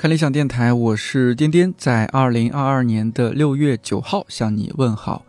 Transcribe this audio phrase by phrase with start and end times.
[0.00, 5.26] 看理想电台，我是颠颠，在二零二二年的六月九号向你问好。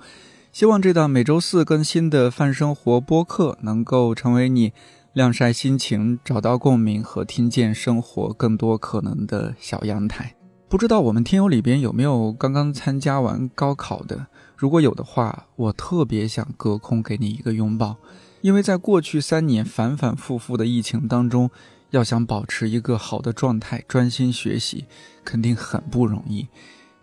[0.53, 4.71] 希望这档每周四更新的泛生活播客能够成为你
[5.11, 10.37] 晾晒心情、找到共鸣和听见生活更多可能的小阳台。
[10.69, 14.27] 不知道我们听友里边有没有刚刚参加完高考的？
[14.55, 17.97] 如果有的话，我特别想隔空给你一个拥抱，
[18.39, 21.51] 因为在过去三年反反复复的疫情当中。
[21.91, 24.85] 要想保持一个好的状态，专心学习，
[25.23, 26.47] 肯定很不容易。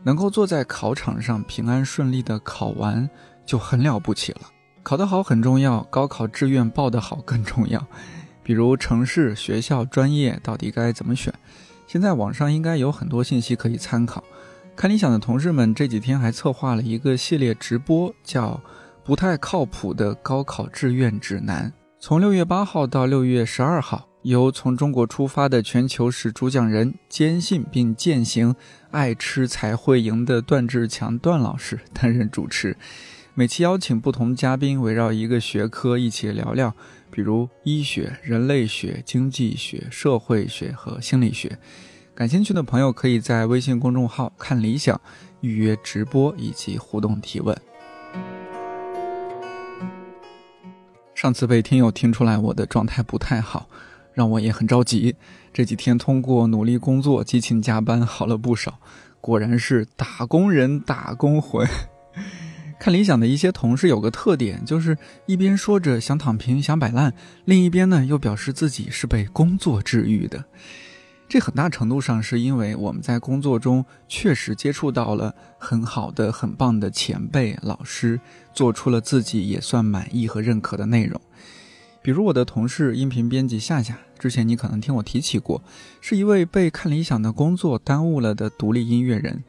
[0.02, 3.09] 能够坐在考场上平安顺利的考完，
[3.46, 4.41] 就很了不起了。
[4.82, 7.87] 考得好很重要，高考志愿报得好更重要。
[8.43, 11.34] 比如城市、学校、专业到底该怎么选？
[11.87, 14.24] 现在网上应该有很多信息可以参考。
[14.74, 18.52] 看理想的同事们这几天还策划了一个系列直播，叫
[19.05, 24.07] 《不太靠谱的高考志愿指南》，从六月八号到六月十二号。
[24.29, 28.54] 由从中国出发的全球史主讲人，坚信并践行
[28.93, 32.76] “爱吃才会赢”的段志强段老师担任主持，
[33.32, 36.74] 每期邀请不同嘉宾围绕一个学科一起聊聊，
[37.10, 41.59] 比如医学、人类学、经济学、社会学和心理学。
[42.15, 45.01] 感兴趣的朋友可以在微信公众号看理想
[45.40, 47.59] 预约直播以及互动提问。
[51.15, 53.66] 上次被听友听出来我的状态不太好。
[54.19, 55.15] 让我也很着急。
[55.52, 58.80] 这几天通过努力工作、激情加班，好了不少。
[59.21, 61.65] 果然是打工人打工魂。
[62.80, 70.44] 看理想的一些同事有个特点，就是一边说着想躺平、想摆烂，另一边呢又表示自己是被工作治愈的。
[71.28, 78.21] 这很大程度上是因为我们在工作中确实接触到了很好的、很棒的前辈老师，
[78.53, 81.21] 做出了自己也算满意和认可的内容。
[82.09, 85.62] 比如我的同事音频编辑夏夏，之前你可能听我提起过，
[86.00, 89.44] 是一位被看理想的工作耽误了的独立音乐人。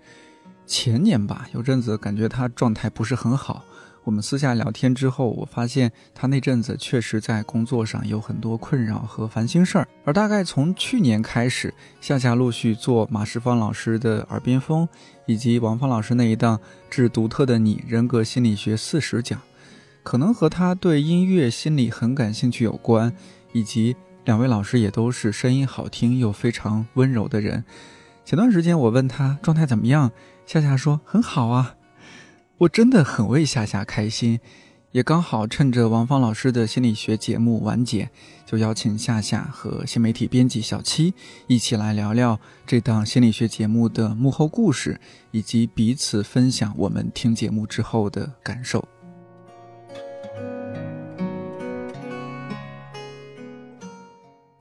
[0.66, 3.64] 前年吧，有阵子感觉他状态不是很好，
[4.04, 9.88] 我们私下聊天之后，我发现他那阵子确实在工作上有很多困扰和烦心事儿。
[10.04, 14.86] 而大概从去年开始，夏夏陆续做马世芳老师的《耳边风》，
[15.26, 16.58] 以及王芳老师那一档
[16.90, 19.40] 《致独特的你：人格心理学四十讲》。
[20.04, 23.14] 可能和他对音乐心理很感兴趣有关，
[23.54, 23.96] 以及
[24.26, 27.64] 两位老师也都是声音好听又非常温柔的人。
[28.26, 30.12] 前段时间我问他状态怎么样，
[30.46, 31.76] 夏夏说很好啊，
[32.60, 34.40] 我真的很为夏夏开心。
[34.92, 38.10] 也刚好趁着王芳老师的心理学节目完结，
[38.44, 41.14] 就邀请夏夏和新媒体编辑小七
[41.46, 45.00] 一起来聊聊这档心理学节目的幕后故事，
[45.30, 48.84] 以及彼此分享我们听节目之后的感受。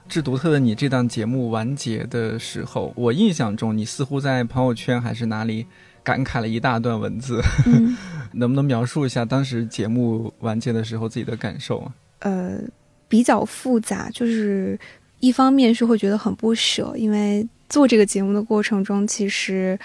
[0.08, 5.66] 致独特的你这档节目完结的时候，我印象中你似乎在朋友圈还是哪里
[6.02, 7.40] 感慨了一大段文字，
[8.32, 11.92] 能不能描述一下当时节目完结的时候自己的感受啊？
[12.20, 12.58] 呃，
[13.06, 14.78] 比较复杂，就是
[15.20, 19.78] 一方面是会觉得很不舍，因为做这个节目的过程中，其实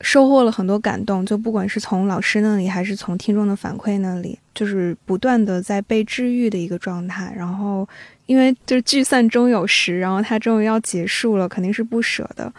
[0.00, 7.88] 收获了很多感动，就不管是从老师那里，还是从听众的反馈那里，就是不断的在被治愈的一个状态，然后。
[8.26, 12.50] 因为就是聚散终有时，然后它终于要结束了，肯定是不舍的。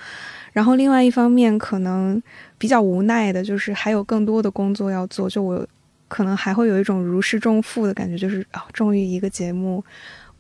[0.53, 2.21] 然后另外一方面，可能
[2.59, 5.67] 比较无奈的就是还有更多的工作要做，就我
[6.07, 9.83] 可能还会有一种如释重负的感觉，就是啊，终于一个节目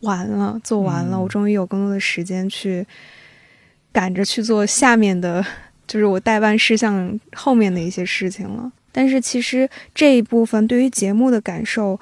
[0.01, 2.85] 完了，做完了，我终于有更多的时间去
[3.91, 5.43] 赶着去做下面的，
[5.87, 8.71] 就是我代办事项后面的一些事情了。
[8.91, 11.99] 但是其实这一部分对于节目的感受。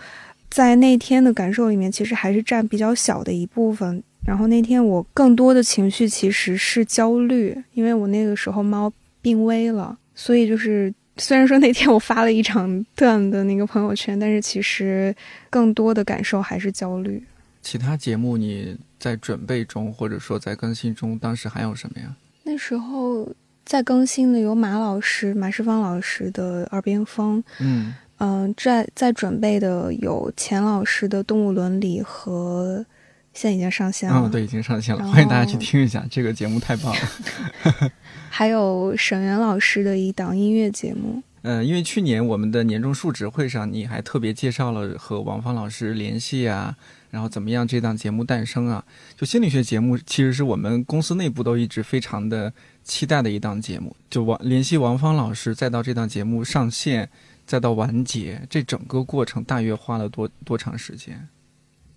[0.49, 4.03] 在那天的感受里面，其实还是占比较小的一部分。
[4.23, 15.15] 然后那天我更多的情绪其实是焦虑，因为我那个时候猫病危了，所以就是虽然说那天我发了一长段的那个朋友圈，但是其实
[15.49, 17.23] 更多的感受还是焦虑。
[17.63, 22.15] 其他节目你在准备中，或者说在更新中，当时还有什么呀？
[22.43, 23.27] 那时候
[23.65, 27.93] 在更新的有马老师、马世芳老师的《耳边风》，嗯。
[28.19, 32.85] 嗯，在在准备的有钱老师的动物伦理和
[33.33, 37.91] 现在已经上线了，嗯，对，已经上线了，欢迎大家去听一下，这个节目太棒了。
[38.29, 41.21] 还有沈源老师的一档音乐节目。
[41.41, 46.73] 嗯，因为去年我们的年终述职会上，你还特别介绍了和王芳老师联系啊，
[47.09, 48.85] 然后怎么样这档节目诞生啊？
[49.17, 53.95] 就心理学节目，其实是我们公司内部都一直非常的期待的一档节目。
[54.09, 57.09] 就王联系王芳老师，再到这档节目上线。
[57.45, 61.27] 再到完结，这整个过程大约花了多多长时间？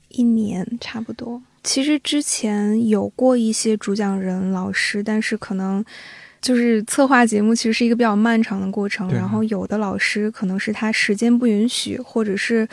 [0.08, 1.40] 一年差不多。
[1.62, 5.84] 其实之前有过一些主讲人老师，但是可能
[6.40, 9.08] 就是策划节目其实是一个比较漫长的过程。
[9.10, 12.68] 然后有的老师可能是他时间不允许，或者是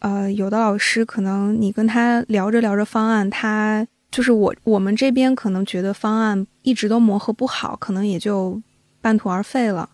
[0.00, 8.60] 呃有的老师可能你跟他聊着聊着方案，他就是我我们这边可能觉得方案一直都磨合不好，可能也就
[9.00, 9.88] 半途而废了。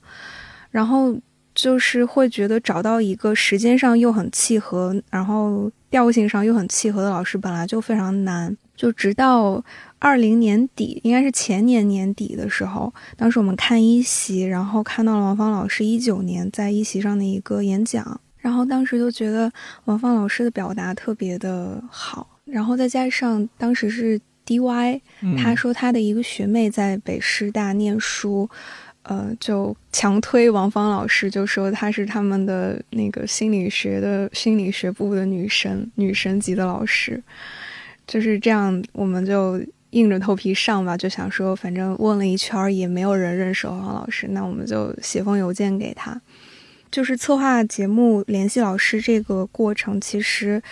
[0.71, 1.17] 然后
[1.55, 5.71] 就是会觉得找到一个时间上又很契合，然后。
[5.95, 9.65] 调性上又很契合的老师本来就非常难，就直到
[10.01, 19.49] 二零年底，应该是前年年底的时候，当时我们看一席，然后看到了王芳老师一九年在一席上的一个演讲，然后当时就觉得
[19.85, 25.01] 王芳老师的表达特别的好，然后再加上当时是 DY，
[25.37, 28.49] 他说他的一个学妹在北师大念书。
[29.07, 37.23] 呃，就强推王芳老师，就说她是他们的那个心理学的心理学部的女神，女神级的老师，
[38.07, 39.61] 就是这样，我们就
[39.91, 46.19] 硬着头皮上吧，就想说，反正问了一圈也没有人认识王芳老师，那我们就写封邮件给他。
[46.91, 50.63] 就是策划节目联系老师这个过程，其实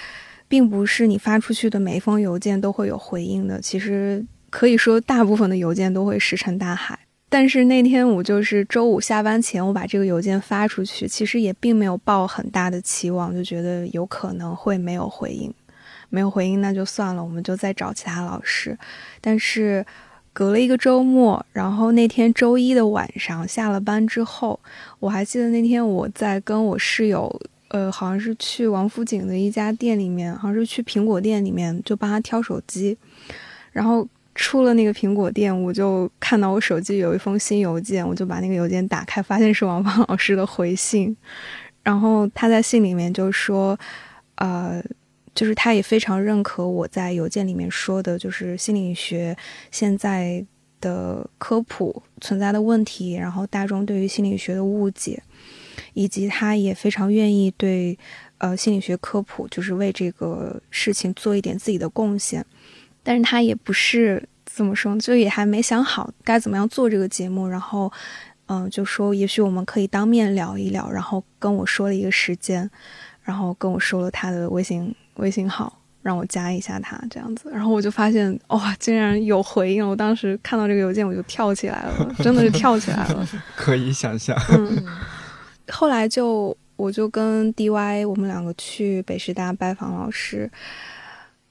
[0.52, 6.98] 并不是你发出去的每一封邮件都会有回应的，其实可以说大部分的邮件都会石沉大海。
[7.30, 15.50] 但是那天我就是周五下班前，我把这个邮件发出去，其实也并没有抱很大的期望，就觉得有可能会没有回应，
[16.10, 18.78] 没有回应那就算了，我们就再找其他老师。
[19.22, 19.82] 但是
[20.34, 24.60] 隔了一个周末，然后那天周一的晚上下了班之后，
[25.00, 27.40] 我还记得那天我在跟我室友，
[27.72, 32.96] 呃，好像是去王府井的一家店里面，好像是去苹果店里面，就帮他挑手机，
[33.72, 34.08] 然后。
[34.34, 41.14] 出了那个苹果店，我就看到我手机有一封新邮件，我就把那个邮件打开，发现是王芳老师的回信。
[41.82, 43.78] 然后他在信里面就说，
[44.36, 44.82] 呃，
[45.34, 49.36] 就是他也非常认可我在邮件里面说的，就是心理学
[49.70, 50.42] 现在
[50.80, 55.22] 的科普存在的问题，然后大众对于心理学的误解，
[55.94, 57.98] 以及他也非常愿意对
[58.38, 62.44] 呃心理学科普，就是为这个事情做一点自己的贡献。
[63.02, 67.48] 但是他也不是怎么说，就也还没想好该怎么样做这个节目。
[67.48, 67.92] 然后，
[68.46, 70.88] 嗯，就说也许我们可以当面聊一聊。
[70.90, 72.70] 然后跟我说了一个时间，
[73.22, 77.50] 然后跟我说了他的微信微信号，让我加一下他这样子。
[77.52, 79.84] 然后我就发现，哇，竟然有回应！
[79.84, 83.28] 我当时看到这个邮件，我就跳起来了，真的是跳起来了。
[83.56, 84.36] 可以想象。
[84.50, 84.84] 嗯。
[85.68, 90.50] 后来就我就跟 DY 我们两个去北师大拜访老师。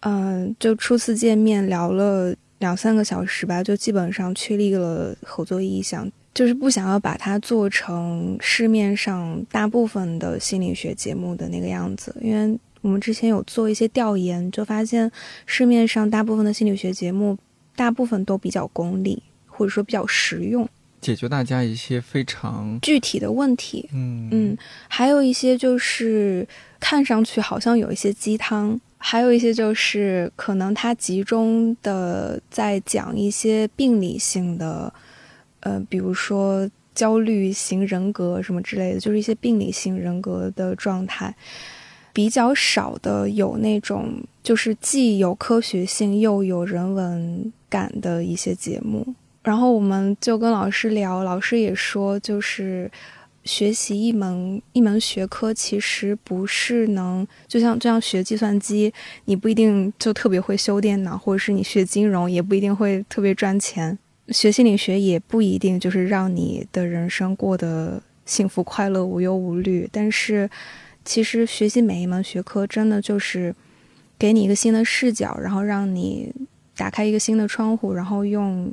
[0.02, 15.12] 嗯，就初次见面聊了两三个小时吧，就基本上确立了合作意向，就是不想要把它做成市面上大部分的心理学节目的那个样子，因为我们之前有做一些调研，就发现
[15.46, 17.38] 市面上大部分的心理学节目，
[17.76, 20.68] 大部分都比较功利，或者说比较实用，
[21.02, 23.90] 解决大家一些非常具体的问题。
[23.94, 24.58] 嗯嗯，
[24.88, 26.48] 还有一些就是
[26.80, 28.80] 看上去好像有一些鸡汤。
[29.04, 34.94] 还有一些就是可能他集中的在讲一些病理性的，
[35.62, 41.36] 呃，比如说焦虑型人格什么之类的，就是一些病理性人格的状态，
[42.14, 49.16] 比较少的有那种就是既有科学性又有人文感的一些节目。
[49.44, 52.90] 然后我们就跟老师聊，老师也说就是。
[53.44, 58.94] 学习一门一门学科，其实不是能就像就像学计算机，
[59.26, 63.98] 你不一定就特别会修电脑，或者是你学金融也不一定会特别赚钱。
[64.28, 69.90] 学心理学也不一定就是让你的人生过得幸福快乐、无忧无虑。
[69.92, 70.48] 但是，
[71.04, 73.56] 其实学习每一门学科，真的就是
[74.20, 76.32] 给你一个新的视角，然后让你
[76.78, 78.72] 打开一个新的窗户，然后用。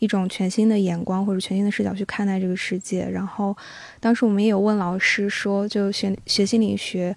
[0.00, 3.08] 一种全新的眼光或者全新的视角去看待这个世界。
[3.08, 3.56] 然后，
[4.00, 7.16] 当时我们也有问老师说，就学学心理学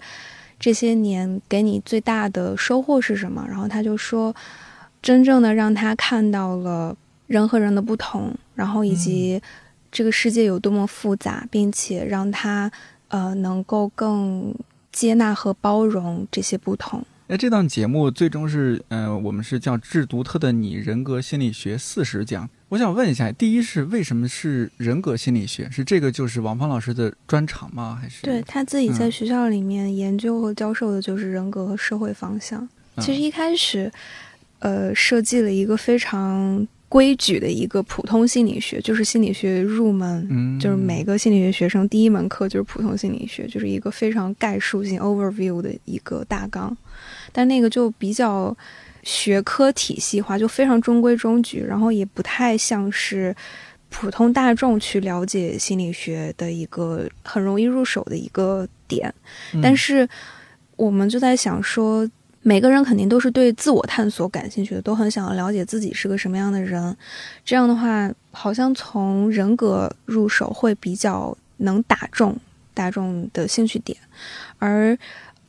[0.60, 3.44] 这些年给你最大的收获是什么？
[3.48, 4.34] 然后他就说，
[5.02, 9.42] 真正的让他看到了人和人的不同，然后以及
[9.90, 12.70] 这个世界有多么复杂，并且让他
[13.08, 14.54] 呃能够更
[14.92, 17.04] 接纳和包容这些不同。
[17.26, 22.44] 那这档节目最终是，呃，我们是叫《致独特的你：人格心理学四十讲》。
[22.74, 25.70] 我想问一下，第一是为什么是人格心理学？
[25.70, 27.96] 是这个就是王芳老师的专长吗？
[28.02, 32.68] 还是对他自己在学校里面研究和教授的就是人格和社会方向。
[32.96, 33.88] 其实一开始，
[34.58, 46.76] 呃，设计了一个非常规矩的一个普通心理学，就是心理学入门，嗯，就是每个心理学学生第一门课就是普通心理学，就是一个非常概述性 overview 的一个大纲，
[47.30, 48.56] 但那个就比较
[49.04, 53.34] 学科体系化，就非常中规中矩，然后也不太像是
[53.88, 59.14] 普通大众去了解心理学的一个很容易入手的一个点，
[59.52, 60.08] 嗯但是
[60.76, 62.10] 我们就在想说。
[62.46, 66.94] 每个人肯定都是对自我探索感兴趣的，都很想要了解自己是个什么样的人。
[67.42, 72.36] 这样的话，好像从人格入手会比较能打中
[72.74, 73.96] 大众的兴趣点，
[74.58, 74.94] 而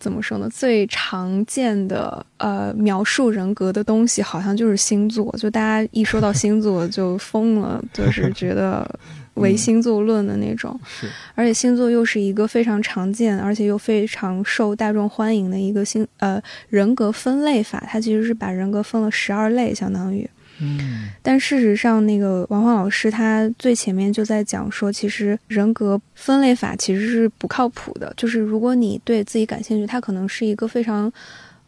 [0.06, 0.48] 怎么说呢？
[0.54, 5.36] 最常见的呃描述人格的东西，好像就是星座。
[5.36, 8.88] 就大家一说到星座就疯了，就 是觉得
[9.34, 10.80] 唯星座论的那种。
[10.86, 17.84] 是，而且星座又是一个非常常见，而且又非常受大众欢迎的一个星呃人格分类法。
[17.88, 20.30] 它其实是把人格分了十二类，相当于。
[20.60, 28.14] 嗯但事实上，那个王华老师他最前面就在讲说，其实人格分类法其实是不靠谱的。
[28.16, 31.12] 就是如果你对自己感兴趣，它可能是一个非常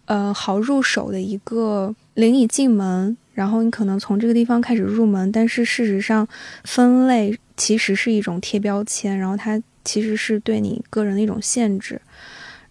[0.06, 5.30] 呃好入手的一个领你进门，然后你可能从这个地方开始入门。
[5.34, 6.26] 但是事实上，
[6.64, 12.00] 分类其实是一种贴标签，然后它其实是对你个人的一种限制。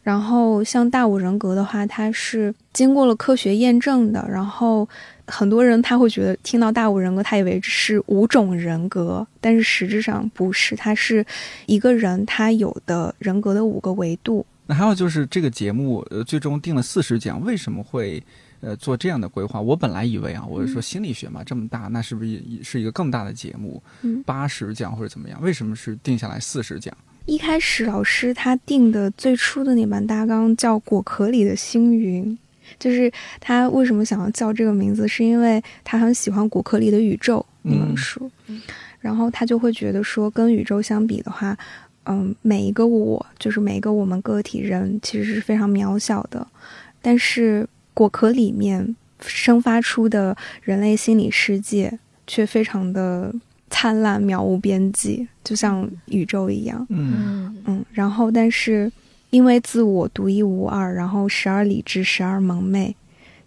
[0.03, 4.89] 然后像大五人格的话，它是经过了科学验证的，然后。
[5.27, 11.25] 很多人他会觉得听到大五人格，他以为是五种人格，但是实质上不是，他是
[11.67, 14.47] 一个人他有的人格的五个维度。
[14.67, 18.23] 那还有就是这个节目呃最终定了四十讲，为什么会
[18.61, 19.61] 呃做这样的规划？
[19.61, 23.83] 我本来以为啊，我是说心理学嘛这么大，那是不是也是一个更大的节目？
[24.03, 25.41] 嗯，八十讲或者怎么样？
[25.41, 26.97] 为什么是定下来四十讲？
[27.27, 32.25] 一开始老师他定的最初的那版大纲叫《果壳里的星云》。
[32.79, 38.61] 就是他为什么想要叫这个名字，是因为他很喜欢《果壳里的宇宙》那本书，嗯、
[39.01, 41.57] 然后他就会觉得说，跟宇宙相比的话，
[42.05, 46.47] 嗯，每一个我，就是每一个我们个体人，其实是非常渺小的，
[47.01, 53.35] 但是果壳里面生发出的人类心理世界却非常的
[53.71, 56.87] 灿烂，渺无边际，就像宇宙一样。
[56.91, 57.57] 嗯。
[57.67, 58.91] 嗯，然后但是。
[59.31, 62.95] 因为自我独一无二，然后时而理智，时而蒙昧，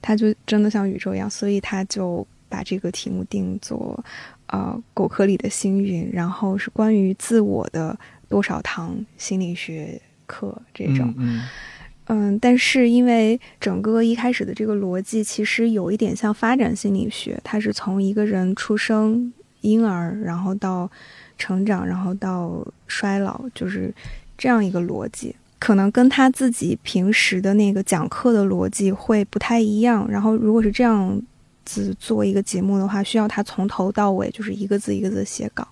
[0.01, 4.03] 他就真的像宇宙一样，所以他就把这个题目定做
[4.47, 11.13] 呃果壳里的星云，然后是关于自我的多少堂心理学课这种。
[11.17, 11.41] 嗯,
[12.07, 19.31] 嗯，但是因为整个一开始的这个逻辑其实有一点像发展心理学，它是从一个人出生
[19.61, 20.89] 婴儿，然后到
[21.37, 23.93] 成长，然后到衰老，就是
[24.37, 25.35] 这样一个逻辑。
[25.59, 30.09] 可能跟他自己平时的那个讲课的逻辑会不太一样。
[30.09, 31.21] 然后，如果是这样
[31.65, 35.67] 子做一个节目的话，需要他从头到尾就是一个字一个字写稿。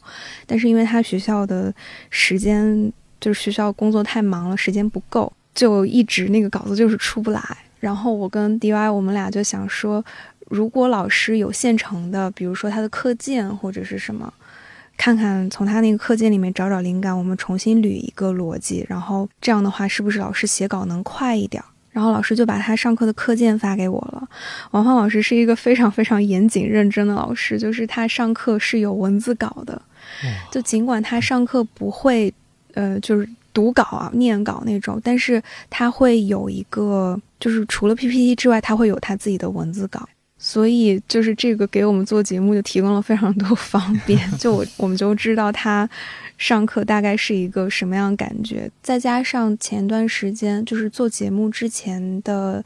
[0.45, 1.73] 但是因为他学校的
[2.09, 2.91] 时间，
[3.21, 7.41] 就是学校工作太忙了，时间不够，就一直那个稿子就是出不来。
[7.79, 10.03] 然后我跟 DY 我们俩就想说，
[10.49, 14.33] 如果老师有现成的，比如说他的课件或者是什么。
[14.97, 21.63] 看看从他那个课件里面找找灵感，我们重新捋一个逻辑，然后这样的话，是不是老师写稿能快一点？
[21.91, 24.27] 然后老师就把他上课的课件发给我了。
[24.69, 29.81] 王芳老师是一个非常非常严谨认真的老师，就是他上课是有文字稿的，
[30.51, 32.31] 就尽管他上课不会，
[32.75, 40.07] 呃，就是读稿啊、念稿那种，但是他会有一个，就是除了 PPT 之外，他会有他自己的文字稿。
[40.39, 45.89] 所以就是这个给我们做节目就提供了非常多方便， 就我我们就知道他
[46.37, 48.69] 上课大概是一个什么样感觉。
[48.83, 52.63] 再加上前段时间就是做节目之前的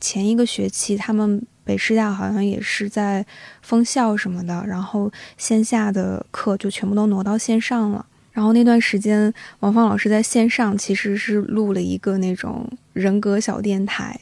[0.00, 3.24] 前一个学期，他们北师大好像也是在
[3.62, 8.04] 封校什么的，然后线下的课就全部都挪到线上了。
[8.32, 14.18] 然后那段时间，王芳老师在线上其实是录了一个那种人格小电台。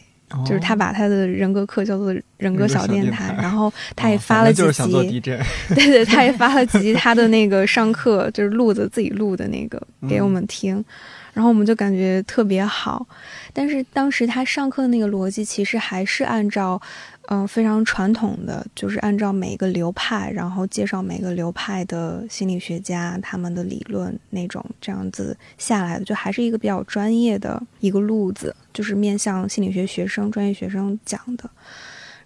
[0.46, 5.40] 就是他把他的人格课叫做人格小电台，然后他也发了几集， 对
[5.74, 10.84] 对，他也发了几集他的那个上课就是录的自己录的那个给我们听，
[11.32, 13.06] 然后我们就感觉特别好。
[13.52, 16.80] 但是当时他上课的那个逻辑其实还是按照
[17.28, 28.54] 嗯、呃、非常传统的，就是按照每一个流派，然后介绍每个流派的心理学家他们的理论那种这样子下来的，就还是一个比较专业的一个路子。
[28.72, 31.50] 就是面向心理学学生、专业学生讲的，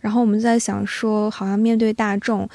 [0.00, 2.48] 然后我们在想说，好像面对大众，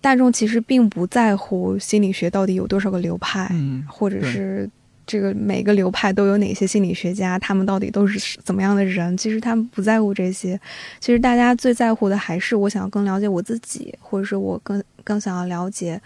[0.00, 4.70] 大众其实并不在乎心理学到底有多少个流派，嗯，或者是
[5.08, 9.16] 这个每个流派都有哪些心理学家，他们到底都是怎么样的人？
[9.16, 10.60] 其实他们不在乎这些，
[11.00, 15.98] 其实大家最在乎的还是我想要更了解我自己，或者是我更更想要了解，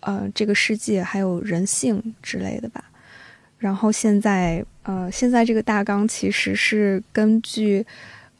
[0.00, 2.82] 呃，这个世界还有人性之类的吧。
[3.58, 7.84] 然后现在，呃，现在这个大纲其实是根据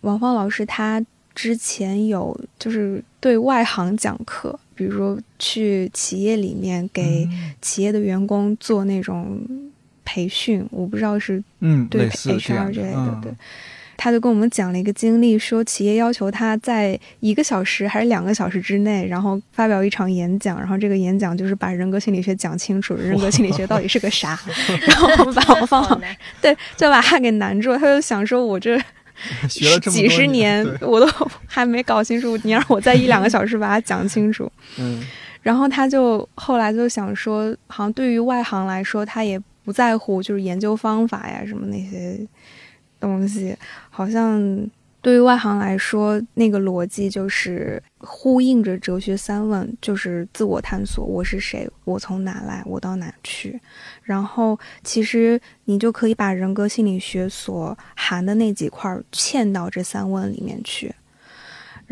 [0.00, 7.28] 王芳老师他之前有就是对外行讲课，比如说去企业里面给
[7.60, 9.38] 企业的员工做那种。
[10.04, 13.32] 培训，我不知道是嗯对 HR 之类的，对，
[13.96, 24.38] 他就跟我们讲了一个经历，说企业要求他在一个小时还是两个小时之内，然后发表一场演讲，然后这个演讲就是把人格心理学讲清楚，人格心理学到底是个啥，
[24.88, 26.00] 然后我们把我放
[26.42, 28.76] 对，就把他给难住了，他就想说，我这
[29.48, 31.06] 学了几十年，我都
[31.46, 35.00] 还没搞清楚，你让我在一两个小时把它讲清楚，嗯，
[35.42, 39.40] 然后他就后来就想说，好像对于外行来说，他也。
[39.64, 42.18] 不在乎就是研究方法呀，什么那些
[42.98, 43.56] 东西，
[43.90, 44.68] 好像
[45.00, 51.68] 对于外行来说，那个逻辑就是呼应着哲学三问，就是自我探索：我是谁？
[51.84, 52.62] 我从哪来？
[52.64, 53.60] 我到哪去？
[54.02, 60.94] 然后，其实你就可以把人格心理学所含的那几块嵌到这三问里面去。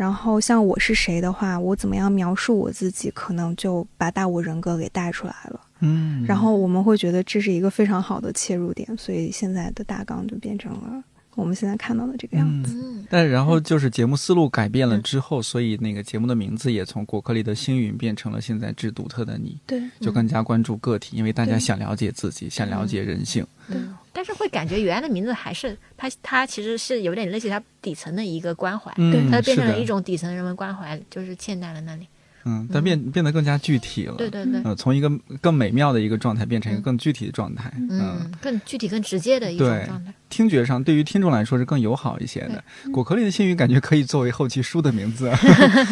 [0.01, 5.61] 然后，像我是谁的话，我怎么样描述我自己，可能就把大我人格给带出来了。
[5.81, 11.03] 嗯，然后我们会觉得这是一个非常好的切入点，所以现在的大纲就变成了
[11.35, 12.73] 我们现在看到的这个样子。
[12.75, 19.57] 嗯，但然后就是节目思路改变了之后，所以那个节目的名字也从果壳里的星云变成了现在之独特的你。
[19.65, 23.45] 对，就更加关注个体，因为大家想了解自己，想了解人性。
[23.67, 23.77] 对，
[24.11, 28.91] 但是会感觉原来的名字还是它，它其实是有点类似于它底层的一个关怀，
[29.31, 32.07] 它变成了一种底层人文关怀，就是嵌在了那里。
[32.45, 34.15] 嗯，但变变得更加具体了。
[34.15, 37.71] 对对对，呃，从一个更美妙的一个状态变成一个更具体的状态。
[37.89, 40.13] 嗯，更具体、更直接的一种状态。
[40.29, 42.63] 听觉上，对于听众来说是更友好一些的。
[42.91, 45.31] 果壳里的幸运感觉可以作为后期书的名字。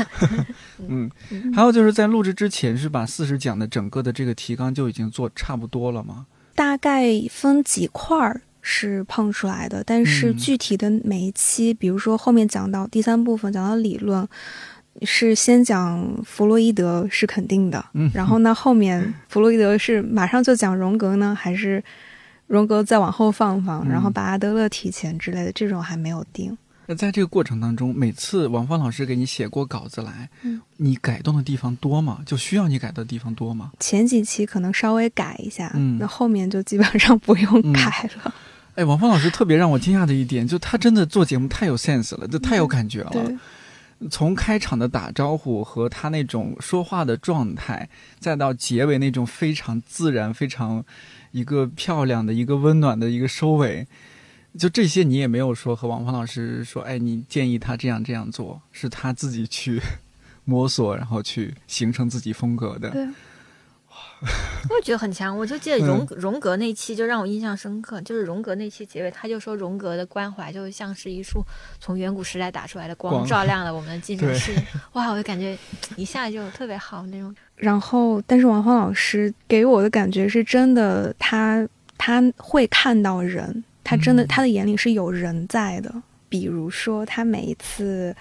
[0.88, 1.10] 嗯，
[1.54, 6.26] 还有就是在录制之前，是把四十讲的整个的这个提纲就已经做差不多了吗？
[6.56, 14.28] 大概分几块儿是碰出来的，但是具体的每一期，比如说后面讲到第三部分讲到理论。
[15.04, 21.84] 是先讲弗洛伊德是肯定的，嗯然后呢后面弗洛伊德是马上就讲荣格呢，还是
[22.48, 26.58] 荣格再往后放放，然后把阿德勒提前之类的，这种还没有定。
[26.88, 30.28] 那在这个过程当中，每次王芳老师给你写过稿子来，
[30.78, 32.20] 你改动的地方多吗？
[32.26, 33.72] 就需要你改的地方多吗？
[33.80, 38.34] 前几期可能稍微改一下，那后面就基本上不用改了。
[38.74, 43.40] 哎，王芳老师特别让我惊讶的一点，就他真的做节目太有 sense 了，就太有感觉了。
[44.10, 50.84] 从开场的打招呼和他那种说话的状态，再到结尾那种非常自然、非常
[51.32, 53.86] 一个漂亮的一个温暖的一个收尾，
[54.58, 59.82] 就这些你也没有说和王芳老师说，哎，你建议他这样这样做，是他自己去
[60.46, 63.10] 摸索，然后去形成自己风格的。
[64.70, 71.42] 我也觉得很强，我就记得荣荣格那期就让我印象深刻，就是荣格那期结尾，他就说荣格的关怀就像是一束
[71.80, 74.62] 从远古时代打出来的光，照亮了我们的精神世界。
[74.94, 75.58] 哇，我就感觉
[75.96, 77.34] 一下就特别好那种。
[77.56, 81.66] 然后，但是王芳老师给我的感觉是真的，他
[81.98, 85.94] 他会看到人，他真的他的眼里是有人在的。
[86.28, 88.14] 比如说，他每一次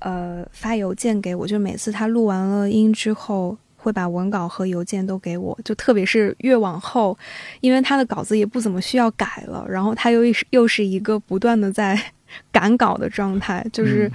[0.00, 3.56] 呃发邮件给我，就每次他录完了音之后。
[3.76, 7.16] 会把文稿和邮件都给我，就特别是越往后，
[7.60, 11.96] 因为他的稿子也不怎么需要改了，然后他又是又是一个不断的在
[12.50, 14.10] 赶稿的状态，就是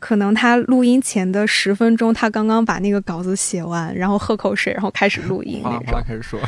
[0.00, 6.40] 可能他录音前的十分钟，他刚刚把那个稿子写完，然后喝口水，然后开始录音，哗啦哗开始说，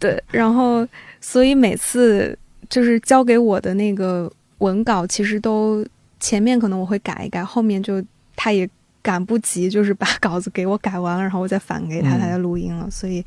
[0.00, 0.86] 对，然后
[1.20, 2.36] 所以每次
[2.70, 5.84] 就是交给我的那个文稿，其实都
[6.18, 8.02] 前面可能我会改一改，后面就
[8.34, 8.68] 他也。
[9.02, 13.24] 赶不及，就是把稿子给我改完了，然后我再返给他，他就录音了，所以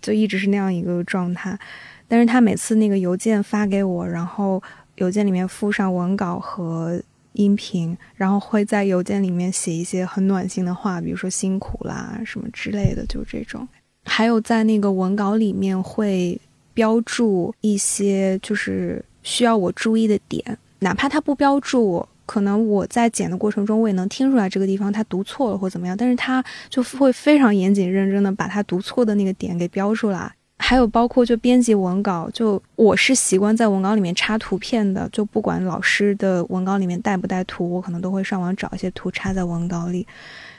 [0.00, 1.58] 就一直是那样一个状态。
[2.08, 4.62] 但是他每次那个邮件发给我，然后
[4.96, 7.00] 邮件里面附上文稿和
[7.34, 13.66] 音频，然后会在邮件里面写一些很暖心的话，比如说辛苦啦什么之类的，就这种。
[14.04, 16.38] 还有在那个文稿里面会
[16.74, 22.06] 标注一些就是需要我注意的点，哪怕他不标注。
[22.26, 30.32] 可能我在剪的过程中，我也能听出来这个地方他读错了或怎么样，但是他就会非常严谨认真的把他读错的那个点给标出来。
[30.58, 40.06] 还有包括就编辑文稿，就我是习惯在文稿里面插图片的，就不管老师的文稿里面带不带图，我可能都会上网找一些图插在文稿里。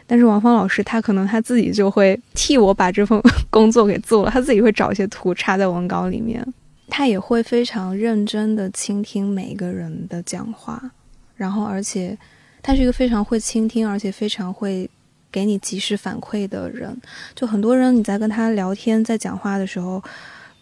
[0.05, 3.17] 但是王芳老师他可能他自己就会替我把这份
[3.49, 6.45] 工作给做了，他自己会找一些图插在文稿里面。
[6.89, 10.91] 他也会非常认真的倾听每一个人的讲话，
[11.35, 12.17] 然后而且
[12.61, 14.89] 他是一个非常会倾听，而且非常会
[15.31, 16.95] 给你及时反馈的人。
[17.35, 20.01] 就很多人你在跟他聊天、在讲话的时候，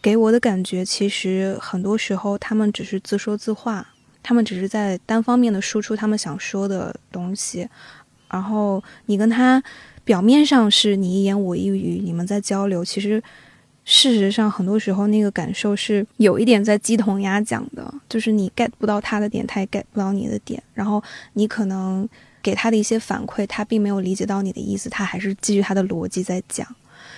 [0.01, 3.85] 给我的感觉其实很多时候他们只是自说自话，
[4.23, 7.67] 他们只是在单方面的输出他们想说的东西，
[8.29, 9.61] 然后你跟他
[10.03, 13.21] 表面上是你一言我一语，你们在交流，其实。
[13.83, 22.07] 事实上，很多时候那个感受是有一点在鸡同鸭讲的，就是你 get 不到他的点，他也 get 不到你的点，然后你可能
[22.43, 26.65] 给他的一些反馈，他并没有理解到你的意思，他还是基于他的逻辑在讲。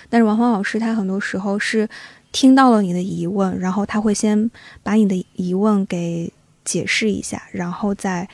[0.08, 1.88] 但是王芳老师他很多时候是
[2.32, 4.50] 听到了你的疑问，然后他会先
[4.82, 6.32] 把你的疑问给
[6.64, 8.26] 解释一下，然后再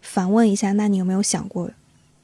[0.00, 1.70] 反问一下，那你有没有想过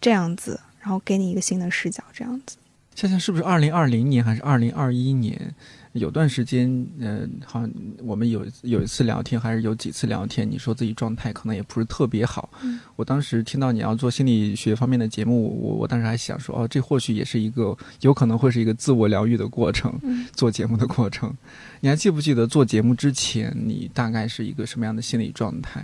[0.00, 2.56] 这样子，然后给你一个新的视角，这样子。
[2.94, 5.54] 夏夏是不是二零二零年还是二零二一年？
[5.94, 7.70] 有段时间，呃，好像
[8.02, 12.50] 我们有有一次聊天，还是有几次聊天，你说自己状态可能也不是特别好。
[12.96, 19.96] 我当时听到你要做心理学方面的节目，我我当时还想说，哦，这或许也是一个有可能会是一个自我疗愈的过程，
[20.32, 21.32] 做节目的过程。
[21.78, 25.80] 你还记不记得做节目之前，你大概是一个什么样的心理状态？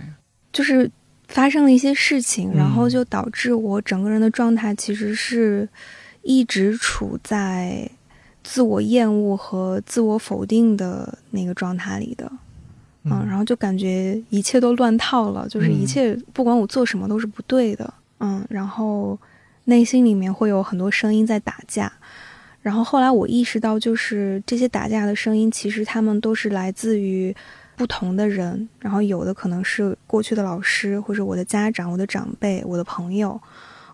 [0.51, 0.91] 就是
[1.29, 5.69] 发生了一些事情，然后就导致我整个人的状态其实是。
[6.23, 7.89] 一直处在
[8.43, 12.31] 自我厌恶和自我否定的那个状态里的，
[13.03, 19.17] 嗯，然后就感觉一切都乱套了，就是一切不管我做什么都是不对的，嗯，然后
[19.65, 21.91] 内心里面会有很多声音在打架，
[22.61, 27.35] 然后后来我意识到，就是这些打架的声音，其实他们都是来自于
[27.75, 33.39] 不同的人，然后有的可能是过去的老师，或者我的家长、我的长辈、我的朋友。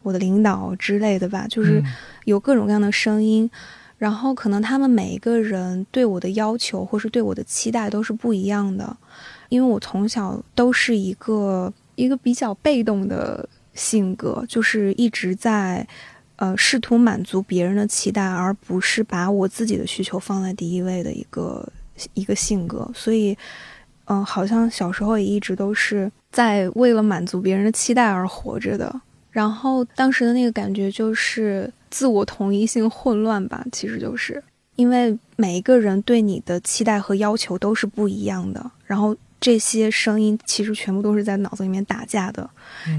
[0.07, 1.83] 我的领导之类的吧，就是
[2.23, 3.49] 有各种各样的声音，
[3.97, 8.95] 然后可能他们每一个人对我的要求或是对我的期待都是不一样的，
[9.49, 15.85] 因为我从小都是一个一个比较被动的性格，就是一直在
[16.37, 21.67] 呃试图满足别人的期待，而不是把我自己的需求放在第一位的一个
[22.13, 23.37] 一个性格，所以
[24.05, 29.01] 嗯，好像小时候也一直都是在为了满足别人的期待而活着的。
[29.37, 34.43] 然后当时的那个感觉就是自我同一性混乱吧，其实就是
[34.77, 42.49] 因为每一个人对你的期待和要求都是不一样的，然后这些声音其实全部都是在脑子里面打架的。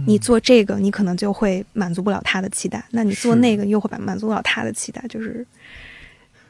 [0.06, 5.44] 你做这个，你可能就会满足不了他的期待；那你做那个，又会满满足不了他的期待，就是。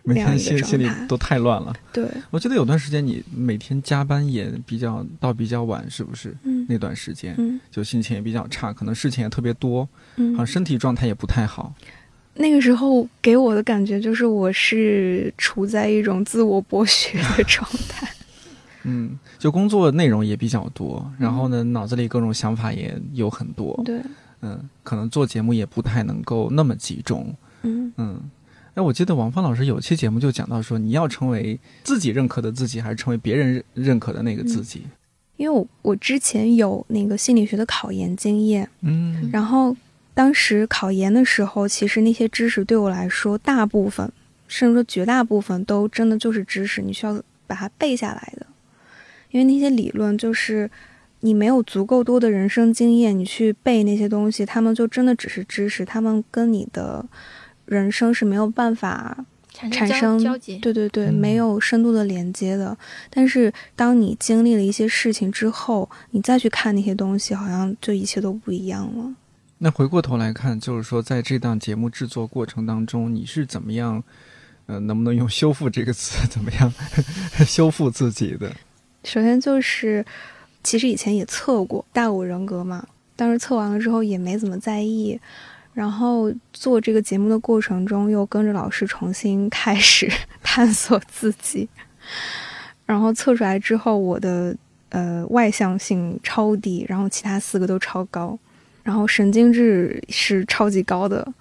[0.08, 1.74] 每天心心里都太乱了。
[1.92, 6.34] 对，我记得有段时间你每天加班也比较到比较晚，是不是？
[6.44, 11.74] 嗯，那段时间，嗯，就心情也比较差，可能事情也特别多，嗯，好像身体状态也不太好。
[12.34, 18.08] 那个时候给我的感觉就是我是处在一种自我剥削的状态。
[18.84, 23.78] 嗯，就工作内容也比较多，然后呢，脑子里各种想法也有很多。
[23.84, 24.00] 对，
[24.40, 27.34] 嗯，可能做节目也不太能够那么集中。
[27.62, 28.30] 嗯嗯。
[28.78, 34.82] 哎，我记得王芳老师有期节目就讲到说，你要成为自己认可的自己，还是成为别人认可的那个自己？
[35.36, 39.76] 因为我我之前有那个心理学的考研经验，嗯，然后
[40.14, 44.08] 当时考研的时候，其实那些知识对我来说，大部分
[44.46, 48.46] 甚至说绝大部分都真的就是知识，你需要把它背下来的。
[49.32, 50.70] 因为那些理论就是
[51.18, 57.04] 你没有足够多的人生经验，你去背那些东西，他们就真的只是知识，他们跟你的。
[57.68, 62.76] 人生是没有办法产生交集，对对对，没有深度的连接的。
[63.11, 69.14] 但是当你经历了一些事情之后，你再去看那些东西，好像就一切都不一样了。
[69.59, 74.02] 那回过头来看，就是说，在这档节目制作过程当中，你是怎么样？
[74.66, 76.28] 呃，能不能用“修复”这个词？
[76.28, 76.72] 怎么样
[77.46, 78.54] 修复自己的？
[79.02, 80.04] 首先就是，
[80.62, 85.18] 其实以前也测过大五人格嘛，当时测完了之后也没怎么在意。
[85.78, 90.10] 然后做这个节目的过程中，又跟着老师重新开始
[90.42, 91.68] 探索自己。
[92.84, 94.56] 然后测出来之后，我的
[94.88, 98.36] 呃外向性超低，然后其他四个都超高，
[98.82, 101.32] 然后神经质是超级高的。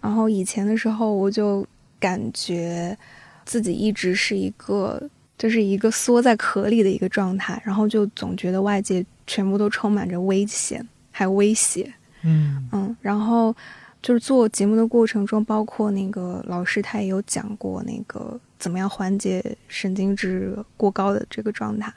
[0.00, 1.64] 然后以前的时候，我就
[2.00, 2.98] 感觉
[3.44, 5.00] 自己一直是一个
[5.38, 11.94] 就是一个缩在壳里的一个状态，然后就总觉得外界全部都充满着危险还有威胁。
[12.24, 13.54] 嗯嗯，然后
[14.00, 21.92] 就是做节目的过程中，包括那个老师他也有讲过那个怎么样缓解神经质过高的这个状态，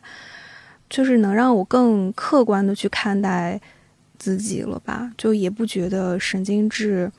[0.89, 3.59] 就是能让我更客观的去看待
[4.17, 5.11] 自己了吧？
[5.17, 7.11] 就也不觉得神经质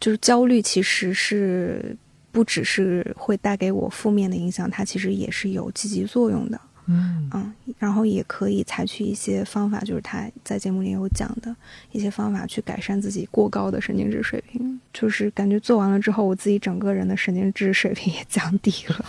[0.00, 1.96] 就是焦虑，其实是
[2.32, 6.60] 不只是会带给我负面的影响，它其实也是有积极作用的。
[6.86, 11.54] 嗯嗯，然后也可以采取一些方法，就是他在节目里有讲的
[11.92, 14.78] 一些方法，去改善自己过高的神经质水平。
[14.92, 19.04] 就是感觉做完了之后，我自己整个人的神经质水平也降低了。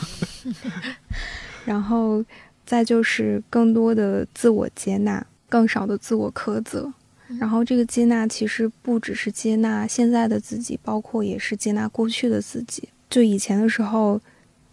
[1.66, 2.24] 然后
[2.66, 6.92] 再就是更多的自我接纳，更少的自我苛责。
[7.40, 12.88] 然后这个接纳其实不只是接纳现在的自己，包括也是接纳过去的自己。
[13.10, 14.22] 就以前的时候。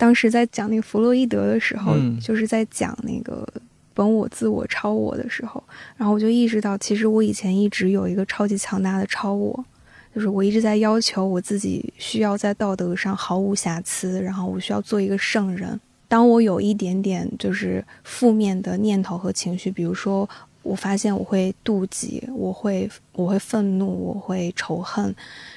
[0.03, 3.47] 当时在讲那个弗洛伊德的时候，就是在讲那个
[3.95, 5.63] 本我、自我、超我的时候，
[5.97, 9.65] 然后我就意识到，其实我以前一直有一个超级强大的超我，
[10.13, 15.81] 就是我一直在要求我自己需要在道德上毫无瑕疵，然后我需要做一个圣人。
[16.09, 20.29] 当我有一点点就是负面的念头和情绪，比如说
[20.65, 25.15] 我发现我会妒忌，我会我会愤怒，我会仇恨。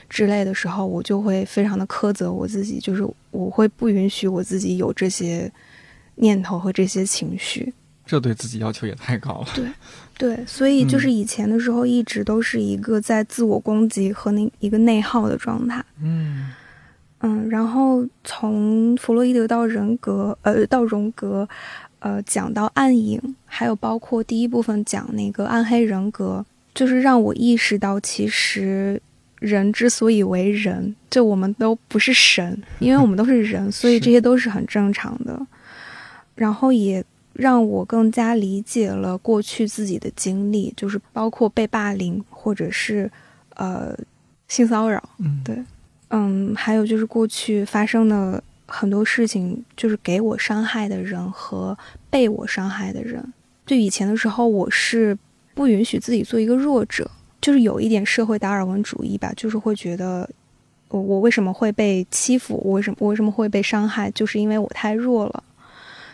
[0.10, 5.52] 之类的时候，我就会非常的苛责我自己，就是我会不允许我自己有这些
[6.16, 7.74] 念头和这些情绪。
[8.06, 9.48] 这对自己要求也太高了。
[9.56, 9.66] 对，
[10.16, 15.84] 对，所以就是以前的时候，一直都是一个在自我攻击和那一个内耗的状态。
[16.02, 16.52] 嗯
[17.22, 21.50] 嗯，然后从弗洛伊德到人格，呃，到荣格，
[21.98, 29.02] 呃，讲到暗影，还有包括第一部分讲那个暗黑人格，就是让我意识到其实。
[29.46, 35.40] 人之所以为人，就我们都不是神，因为我们都是人，所以这些都是很正常的。
[36.34, 37.04] 然后也
[37.34, 43.10] 让我更加理解了过去自己的经历，就是包括被霸凌或者是
[43.56, 43.96] 呃
[44.48, 45.64] 性骚扰，嗯，对，
[46.10, 51.78] 嗯，还有就是过去发生的很多事情，就是给我伤害的人和
[52.10, 53.24] 被我伤害的人。
[53.66, 55.18] 就以前的时候，我是
[55.54, 57.10] 不允许自己做一个弱者。
[57.46, 60.28] 就是有一点社会达尔文主义吧，就是会觉得，
[60.88, 62.60] 我我为什么会被欺负？
[62.66, 64.10] 我为什么我为什么会被伤害？
[64.10, 65.44] 就是因为我太弱了，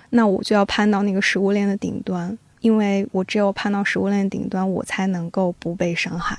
[0.10, 6.38] 那我就要攀到那个食物链的顶端，因为我只有攀到食物链顶端，我才能够不被伤害。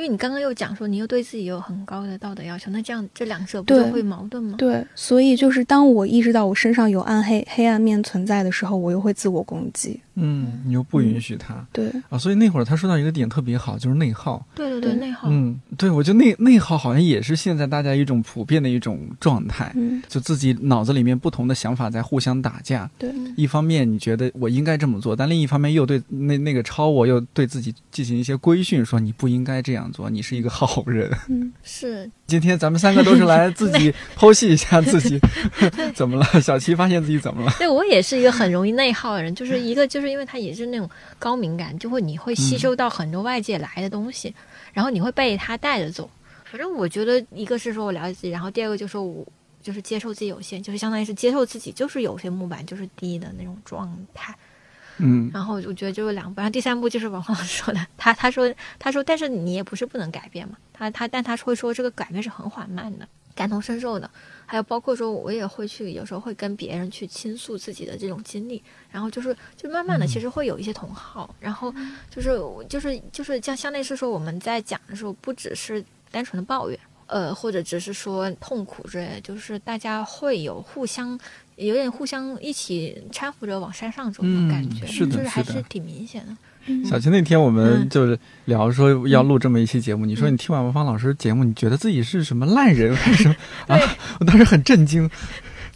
[0.00, 4.54] 因为你刚刚又讲说你又对自己有很高的道德要求，那这样这两者不就会矛盾吗？
[4.56, 10.00] 对，所以就是当我意识到我身上有暗黑黑暗面存在的时候，我又会自我攻击。
[10.14, 11.66] 嗯，你又不允许他。
[11.70, 14.42] 对啊，所以那会儿他说到一个点特别好，就是内耗。
[14.54, 15.28] 对对对，内耗。
[15.30, 19.70] 嗯，对，我觉得内内耗好像也是现在大家一种普遍的一种状态。
[19.76, 22.90] 嗯，就自己脑子里面不同的想法在互相打架。
[22.98, 30.82] 对，一方面你觉得我应该这么做，但另一方面又对那那个超我又对自己进行一些规训，说你不应该这样做，你是一个好。
[30.86, 32.10] 人，嗯，是。
[32.26, 35.20] 今天咱们三个都是来自己 剖析一下自己
[35.94, 36.40] 怎么了。
[36.40, 37.52] 小七发现自己怎么了？
[37.58, 44.34] 对我也是一个很容易内耗的人，就是一个就是因为他也是那种高敏感，就会你会吸收到很多外界来的东西，
[44.72, 46.08] 然后你会被他带着走。
[46.44, 49.26] 反正我觉得一个是说我了解自己，然后第二个就是说我
[49.62, 54.34] 就是接受自己有限，就是相当于是接受自己就是有些木板就是低的那种状态。
[55.02, 64.10] 嗯，然后我觉得就是两步，然后第三步就是王老师说的，他他说他说，但是你也不是不能改变嘛，他他但他会说这个改变是很缓慢的，感同身受的，
[64.46, 71.72] 还有包括说我也会去有时候会跟别人去倾诉自己的这种经历，然后就是就慢慢的其实会有一些同好，然后
[72.10, 81.18] 就是就是就是像相当于是说我们在讲的时候，不只是单纯的抱怨，呃或者只是说痛苦之类，就是大家会有互相。
[81.60, 86.36] 有点互相一起搀扶着往山上走的感觉，是的，就是还是挺明显的。
[86.84, 93.34] 小秦那天我们就是聊说要录这么一期节目，你说你听完王芳老师节目，你觉得自己是什么烂人还是什么
[93.66, 93.78] 啊？
[94.20, 95.08] 我当时很震惊。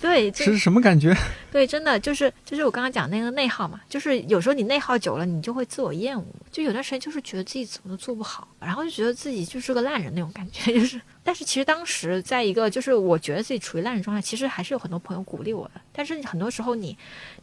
[0.05, 1.17] 对，是什么感觉？
[1.51, 11.01] 对，真的就是就是我刚刚讲那个内耗嘛，就是有时候你内耗久了，你就会自我厌恶，就有段时间就是觉得自己怎么都做不好，然后就觉得自己就是个烂人那种感觉， 就是。
[11.23, 15.81] 但是其实当时在一个就是我觉得自己处于烂人状态，其实还是有很多朋友鼓励我的。
[15.91, 16.95] 但是很多时候你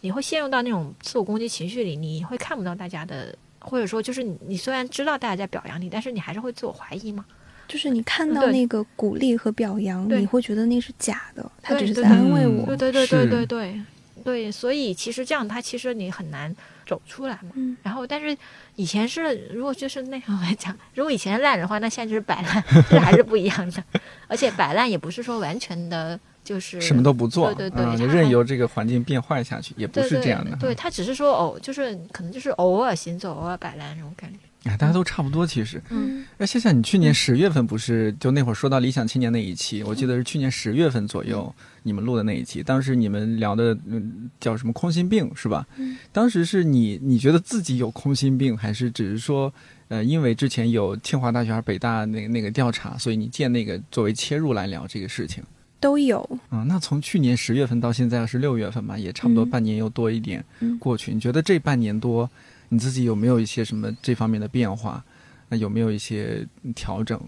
[0.01, 7.25] 你会陷入到那种自我攻击情绪里，你会看不到大家的，或者说就是你你虽然知道大家在表扬你，但是你还是会自我怀疑嘛。
[7.71, 12.65] 就是你看到那个鼓励和表扬，你会觉得那是假的，他只是在安慰我。
[12.65, 13.81] 对对对对对对
[14.25, 16.53] 对，所以其实这样，他其实你很难
[16.85, 17.51] 走出来嘛。
[17.81, 18.37] 然后，但是
[18.75, 23.81] 以前是，如果就是那样来讲，如果以前烂的话，那现在就是摆烂，这还是不一样的。
[24.27, 30.57] 而且摆烂也不是说完全的，就是什么都不做，对对对，任由这个环境变坏下去，也不是这样的。
[30.57, 34.39] 对他只是说偶，就是可能就是偶尔行走，偶尔摆烂那种感觉。
[34.63, 35.81] 哎，大家都差不多，其实。
[35.89, 36.23] 嗯。
[36.37, 39.81] 哎，夏夏，你去年十月份不是就那会儿说到理想青年那一期？
[39.83, 45.67] 我记得是去年十月份左右你们录的那一期，当时你们聊的嗯叫什么空心病是吧？
[45.77, 45.97] 嗯。
[46.11, 49.51] 当时是你你觉得自己有空心病，还是只是说
[49.87, 55.43] 呃因为之前有清华大学还是北大那个那个调查，所以你借那个作为切入来聊这个事情？
[55.79, 56.39] 都有。
[56.51, 61.11] 嗯，那从去年十月份到现在是六月份嘛，也差不多嗯半年又多一点嗯过去。
[61.11, 62.29] 你觉得这半年多，
[62.73, 65.03] 你自己有没有一些什么这方面的变化？
[65.49, 67.19] 那有没有一些调整？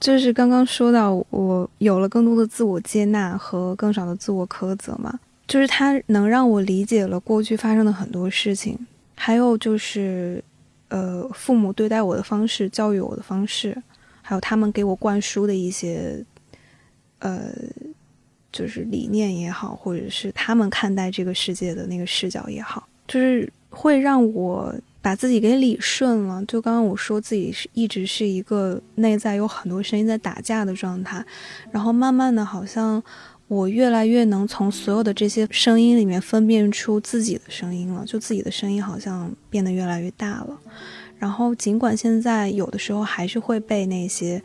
[0.00, 8.76] 就是刚刚说到，我有了更多的自我接纳和更少的自我苛责嘛，就是它能让我理解了过去发生的很多事情，
[9.14, 10.42] 还有就是，
[10.88, 13.80] 呃，父母对待我的方式、教育我的方式，
[14.20, 16.24] 还有他们给我灌输的一些，
[17.20, 17.52] 呃，
[18.50, 26.44] 就是理念也好，或者是他们看待这个世界的那个视角也好，就是会让我把自己给理顺了。
[26.44, 31.24] 就刚刚我说自己是一直是一个内在有很多声音在打架的状态，
[31.72, 33.02] 然后慢慢的好像
[33.48, 40.58] 我越来越能从所有的这些声音里面分辨出自己的声音了，就自己的声音好像变得越来越大了。
[41.18, 44.42] 然后尽管现在有的时候还是会被那些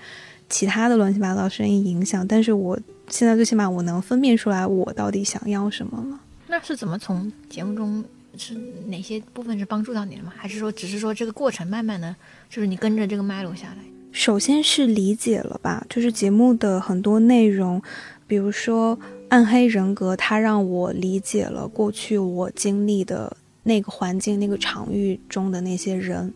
[0.47, 6.19] 其他的乱七八糟声音影响，但是我现在最起码我能分辨出来我到底想要什么了。
[6.47, 8.03] 那是怎么从节目中
[8.37, 8.53] 是
[8.87, 10.33] 哪些部分是帮助到你的吗？
[10.35, 12.15] 还是说只是说这个过程慢慢的，
[12.49, 13.77] 就是你跟着这个脉络下来？
[14.11, 17.81] 首先是理解了吧，就是节目的很多内容，
[18.25, 18.97] 比如说
[19.29, 26.33] 暗黑人格，它让我理解了过去我经历的那个环境、那个场域中的那些人，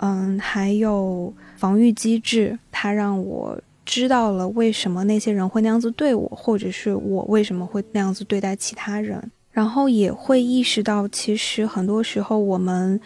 [0.00, 13.00] 嗯，还有防御机制，它让我知道了为什么那些人会那样子对我，或者是我为什么会那样子对待其他人，然后也会意识到，其实很多时候我们。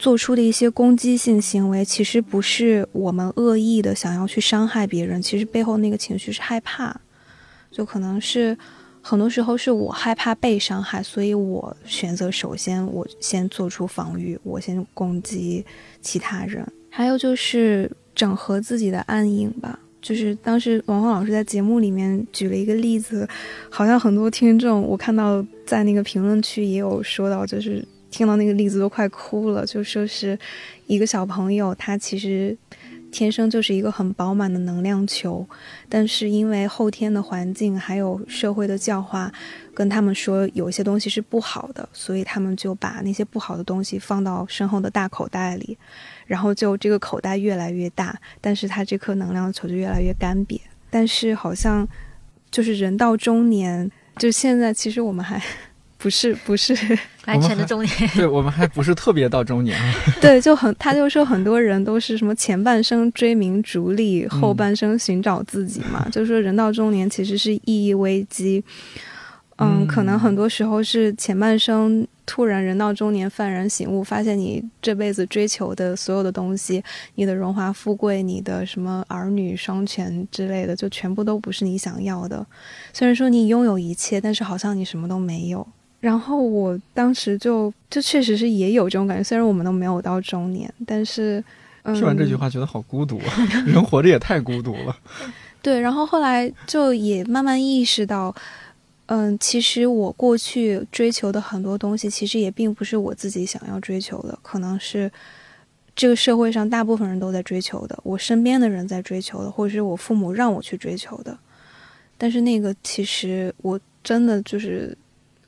[0.00, 7.00] 做出的一些攻击性行为，其实不是我们恶意的想要去伤害别人，其实背后那个情绪是害怕，
[7.72, 8.56] 就可能是
[9.02, 15.66] 很多时候是我害怕被伤害，所以我选择首先我先做出防御，我先攻击
[16.00, 16.64] 其他人。
[16.88, 23.28] 还有就是整合自己的暗影吧，就是当时王芳老师在节目里面举了一个例子，
[23.70, 27.84] 好像很多听众我看到在那个评论区也有说到，就是。
[28.10, 30.36] 听到那个例子都快哭了，就说是
[30.86, 32.56] 一个小朋友，他其实
[33.10, 35.46] 天生就是一个很饱满的能量球，
[35.88, 39.32] 但是因为后天的环境还有社会的教化，
[39.74, 45.76] 跟他们说有些东西是不好的，所以他们就把那些不好的东西放到身后的大口袋里，
[46.26, 50.60] 然后就这个口袋越来越大，但是他这颗能量球就越来越干瘪。
[50.90, 51.88] 但是好像
[52.50, 55.42] 就是人到中年，就现在其实我们还。
[55.98, 56.72] 不是不是
[57.26, 59.94] 完全的中年，对我们还不是特别到中年啊。
[60.22, 66.02] 对，就很，他就说很多人都是什么前半生追名逐利，后半生寻找自己嘛。
[66.06, 68.64] 嗯、 就是说人到中年其实是意义危机，
[69.56, 76.82] 嗯，嗯可能很多时候是前半生突然人到中年幡然醒悟，发现你这辈子追求的所有的东西，
[77.16, 82.46] 你的荣华富贵，你的什么儿女双全之类的，就全部都不是你想要的。
[82.94, 85.66] 虽然说你拥有一切，但是好像你什么都没有。
[86.00, 91.42] 然后我当时就就确实是也有这种感觉，虽然我们都没有到中年，但是、
[91.82, 93.34] 嗯、听完这句话觉得好孤独啊，
[93.66, 94.96] 人活着也太孤独了。
[95.60, 98.32] 对，然后后来就也慢慢意识到，
[99.06, 105.10] 嗯，其实我过去追求的很多东西，其实也并不是我自己想要追求的，可能是
[105.96, 111.36] 这个社会上大部分人都在追求的，我身边的人在追求的，或者是我父母让我去追求的。
[112.16, 114.96] 但是那个其实我真的就是。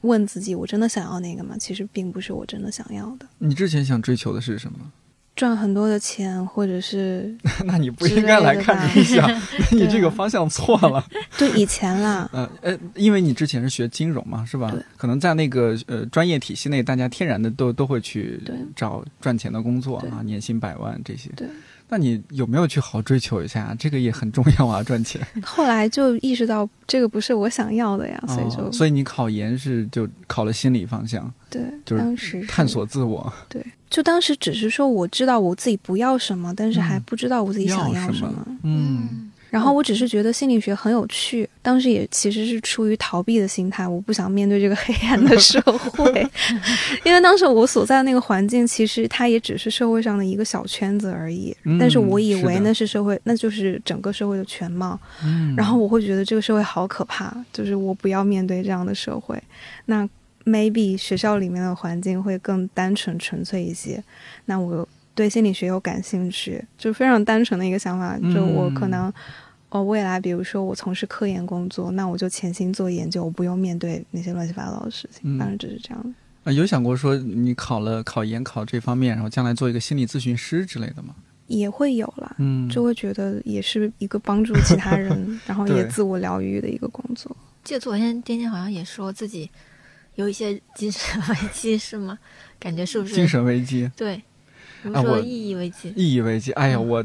[0.02, 1.56] 问自己，我真的想要那个吗？
[1.58, 3.26] 其实并不是我真的想要的。
[3.38, 4.78] 你之前想追求的是什么？
[5.36, 7.34] 赚很多的钱，或者是
[7.64, 9.26] 那你不应该来看冥想，
[9.70, 11.02] 那你这个方向错了。
[11.38, 14.74] 就，以前啦，呃呃，因为你之前是学金融嘛，是吧？
[14.98, 18.42] 可能在那个呃专业体系内，大家天然的都都会去
[18.76, 21.30] 找赚钱的工作啊，年薪百万这些。
[21.36, 21.46] 对。
[21.90, 23.74] 那你有没有去好追求一下？
[23.78, 25.20] 这个也很重要啊， 赚钱。
[25.42, 33.32] 后来就意识到这个不是我想要的呀，所以就、哦、所以你考研是就考了心理方向，对，就是当时探索自我。
[33.48, 38.46] 对，就当时只是说我知道我自己不要什么，但是还不知道我自己想要什么。
[38.62, 39.29] 嗯。
[39.50, 46.30] 然后我只是觉得心理学很有趣，当时也其实是出于逃避的心态，我不想面对这个黑暗的社会，
[47.04, 51.54] 因为当时我所在的那个环境，其实它也只是社会上的一个小圈子而已。
[51.64, 54.98] 嗯、但是我以为那是社会，那就是整个社会的全貌。
[55.24, 55.54] 嗯。
[55.56, 59.36] 然后我会觉得这个社会好可怕，就是我不要面对这样的社会。
[59.86, 60.08] 那
[60.44, 64.02] maybe 学校里面的环境会更单纯纯粹一些。
[64.44, 64.86] 那我。
[65.20, 69.12] 对心理学有感兴趣，就非常单纯的一个想法，就我可能，
[69.68, 75.20] 哦，未来比如说我从事科研工作，那我就潜心做研究，我不用面对那些乱七八糟的事情。
[75.24, 76.10] 嗯、当然只是这样的。
[76.44, 81.14] 啊，有想过说你考了考研考这方面，然后将来做一个心理咨询师之类的吗？
[81.48, 87.36] 也会有啦，嗯，就会觉得也是一个帮助其他人， 然后也自我疗愈的一个工作。
[87.62, 89.50] 记得昨天天天好像也说自己
[90.14, 92.18] 有一些精神 危机，是吗？
[92.58, 93.14] 感觉是不是？
[93.14, 94.22] 精神危机、对，
[94.92, 95.92] 啊我说意义危机。
[95.96, 96.52] 意义危机。
[96.52, 97.04] 哎呀，嗯我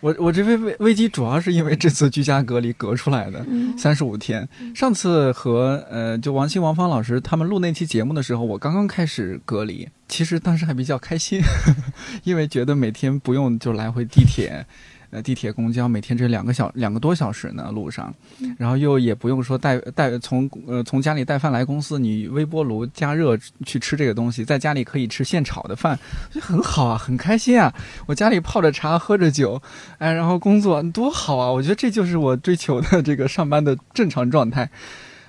[0.00, 3.42] 我我这危危危机主要是因为这次居家隔离隔出来的。
[3.48, 4.46] 嗯三十五天。
[4.74, 11.40] 上次和呃，就王鑫、王芳老师他们录那期节目的时候，我刚刚开始隔离，其实当时还比较开心，
[12.24, 14.66] 因为觉得每天不用就来回地铁。
[15.14, 18.12] 呃，地铁、公交每天这两个小两个多小时呢，路上，
[18.58, 25.96] 然后又也不用说带带从呃从家里带饭来公司，你微波炉加热去吃这个东西，在家里可以吃现炒的饭，
[26.32, 27.72] 就很好啊，很开心啊。
[28.06, 29.62] 我家里泡着茶，喝着酒，
[29.98, 31.48] 哎，然后工作多好啊！
[31.48, 34.68] 我觉得这就是我追求的这个上班的正常状态。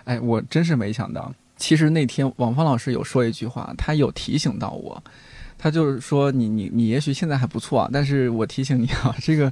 [0.05, 5.03] 哎，我真是没想到，其实那天王芳老师有说一句话，他有提醒到我，
[5.66, 9.51] 他就是说你你你也许现在还不错啊，但是我提醒你啊，这个。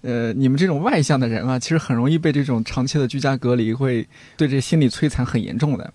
[0.00, 5.92] 呃，你们这种外向的人啊，其实很容易被这种长期的居家隔离会对这心理摧残很严重的。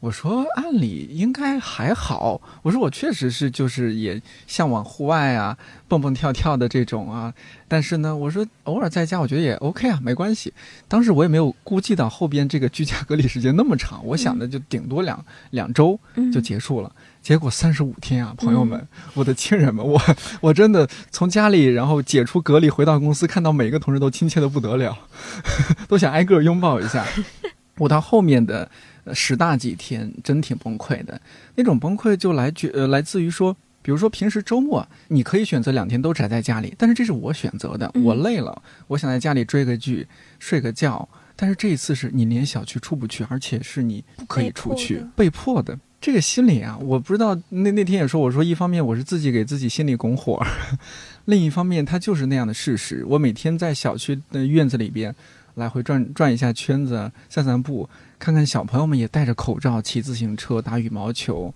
[0.00, 5.56] 我说按理应该还好，我说我确实是就是也向往户外啊，
[5.88, 7.32] 蹦蹦跳跳的这种啊，
[7.66, 10.52] 但是呢，我说偶尔在家，我觉得也 OK 啊，没关系。
[10.86, 16.94] 当时我也没有估计到后边这个居家隔离时间那么长，我想的就顶多两、两周嗯就结束了。
[17.28, 20.00] 结果三十五天啊，朋友们，我的亲人们，我
[20.40, 24.98] 我真的从家里然后解除隔离回到公司，看到每个同事都亲切的不得了，
[25.86, 27.04] 都想挨个拥抱一下。
[27.76, 28.70] 我到后面的
[29.04, 31.20] 呃十大几天真挺崩溃的，
[31.56, 40.08] 那种崩溃就来觉呃来自于说，比如说平时周末你可以选择两天都宅在家里，但是这是我选择的，嗯我累了，我想在家里追个剧、
[40.38, 41.06] 睡个觉，
[41.36, 45.78] 但是这一次是你连小区出不去，而且是你不可以出去，被迫的。
[46.00, 47.36] 这个心理啊，我不知道。
[47.48, 50.40] 那那天也说，我说一方面我是自己给自己心里拱火，
[51.26, 53.04] 另一方面它就是那样的事实。
[53.06, 55.14] 我每天在小区的院子里边
[55.54, 57.88] 来回转转一下圈子，散散步，
[58.18, 61.52] 看看小朋友们也戴着口罩骑自行车、打羽毛球，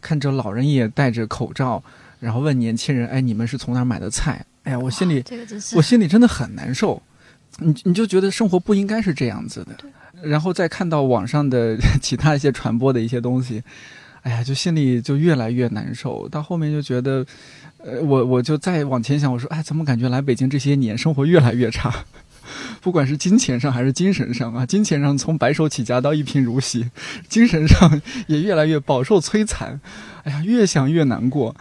[0.00, 1.82] 看着老人也戴着口罩，
[2.18, 7.02] 然后问年轻人：“哎，你们是从哪儿买的菜？”哎呀，我心里这个真是我心里真的很难受。
[7.58, 9.76] 你你就觉得生活不应该是这样子的，
[10.22, 13.62] 然后再看到网上的 其他一些传播的一些东西，
[14.22, 16.28] 哎呀，就心里就越来越难受。
[16.28, 17.26] 到后面就觉得，
[17.78, 21.92] 呃，我我就再往前想，我说，哎，怎么感觉来北京这些年生活越来越差？
[22.82, 26.90] 不管是金钱上还是精神上啊，金钱上从白手起家到一贫如洗，
[27.28, 29.80] 精神上也越来越饱受摧残。
[30.24, 31.54] 哎呀，越想越难过。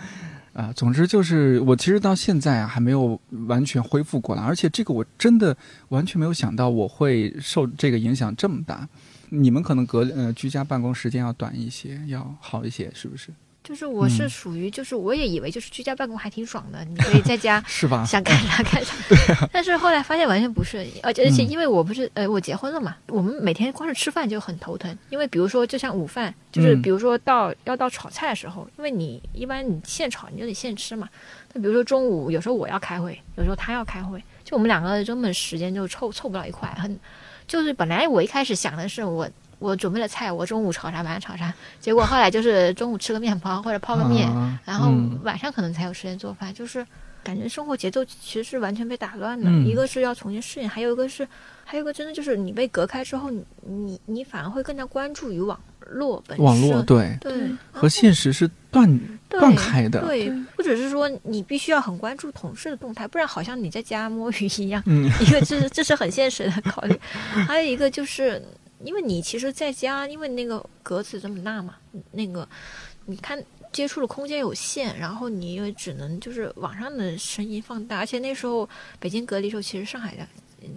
[0.54, 5.56] 啊，总之就是我其实到现在啊还没有完全恢复过来，而且这个我真的
[5.89, 8.88] 完全没有想到我会受这个影响这么大。
[9.30, 13.32] 你们可能隔呃居家办公时间要短一些，要好一些，是不是？
[13.64, 18.03] 就是我是嗯属于，就是我也以为就是居家办公还挺爽的，你可以在家 是吧？
[18.03, 18.95] 想干啥干啥。
[19.53, 31.07] 但是后来发现完全不是，而且而且嗯因为我不是呃我结婚了嘛，我们每天光是吃饭就很头疼，因为比如说就像午饭，就是嗯比如说到要到炒菜的时候，因为你一般你现炒你就得现吃嘛。
[31.53, 36.99] 那比如说中午有时候我要开会，有时候他要开会，就我们两个根本时间就凑凑不到一块，很
[37.47, 39.30] 就是本来我一开始想的是我。
[39.62, 41.53] 我准备了菜，我中午炒啥，晚上炒啥。
[41.80, 46.86] 结果后来就是中午吃个面包或者泡个面，啊然后嗯晚上可能才有时间做饭，就是
[47.24, 49.47] 感觉生活节奏其实是完全被打乱的。
[49.47, 51.28] 嗯一个是要重新适应，还有一个是，
[51.64, 56.43] 还有一个真的就是你被隔开之后，你你你反而会更加关注于网络本身。
[56.43, 58.99] 网络对对和现实是断
[59.30, 64.82] 断开的，对对，不只是说你必须要很关注同事的动态，不然好像你在家摸鱼一样。
[64.88, 66.99] 嗯一个这是这是很现实的考虑，
[67.47, 68.41] 还有一个就是
[68.84, 71.76] 因为你其实在家，因为那个格子这么大嘛，
[72.12, 72.48] 那个
[73.06, 78.68] 你看接触的空间有限，然后你又只能就是网上的声音放大，而且那时候
[79.00, 80.28] 北京隔离的时候，其实上海的。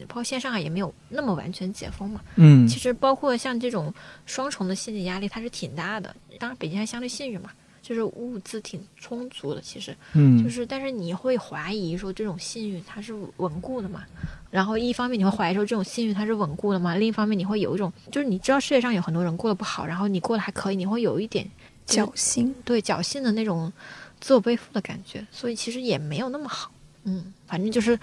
[0.09, 3.93] 包括现上海也没有那么完全解封嘛，嗯其实包括像这种
[4.25, 6.17] 双重的心理压力，它是挺大的。
[6.39, 7.51] 当然，北京还相对幸运嘛，
[7.85, 9.61] 就是物资挺充足的。
[9.61, 14.03] 其实嗯就是，但是你会怀疑说这种幸运它是稳固的嘛？
[14.51, 16.97] 然后一方面你会怀疑说这种幸运它是稳固的嘛？
[16.97, 21.49] 另一方面你会有一种，就是你知道世界上有很多人过得不好，然后你过得还可以，你会有一点
[21.87, 23.73] 侥幸，对侥幸的那种
[24.21, 26.71] 自我背负的感觉，所以其实也没有那么好。
[27.07, 27.99] 嗯，反正就是，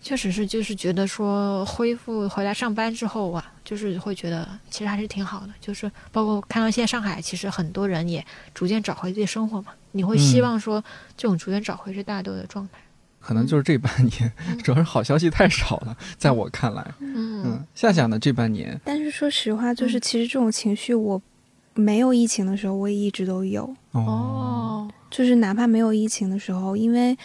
[0.00, 5.50] 确实是就是觉得说恢复回来上班之后啊，就是会觉得其实还是挺好的。
[5.60, 8.24] 就是包括看到现在上海，其实很多人也
[8.54, 9.72] 逐渐找回自己生活嘛。
[9.92, 10.82] 你会希嗯望说
[11.16, 12.78] 这种逐渐找回是大家都的状态。
[13.20, 14.32] 可能就是这半年，
[14.62, 21.20] 主要是好消息太少了，在我看来，嗯嗯，夏夏呢这半年，但是说实话，就是嗯其实这种情绪，我
[21.74, 23.64] 没有疫情的时候，我也一直都有。
[23.90, 27.18] 哦，哦，就是哪怕没有疫情的时候，因为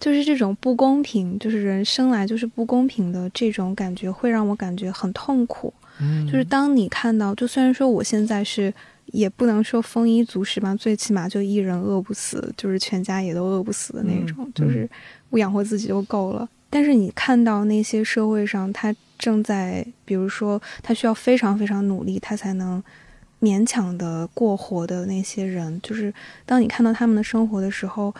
[0.00, 5.72] 就是这种不公平，就是人生来就是不公平的这种感觉，会让我感觉很痛苦。
[6.00, 8.72] 嗯，就是当你看到，就虽然说我现在是
[9.06, 14.88] 也不能说丰衣足食吧，最起码就一人饿不死，就是全家也都饿不死的那种，嗯就是
[15.28, 16.48] 我养活自己就够了。
[16.70, 22.82] 但是你看到那些社会上，他正在，比如说他需要非常非常努力，他才能
[23.40, 26.14] 勉强的过活的那些人，就是
[26.46, 28.14] 当你看到他们的生活的时候，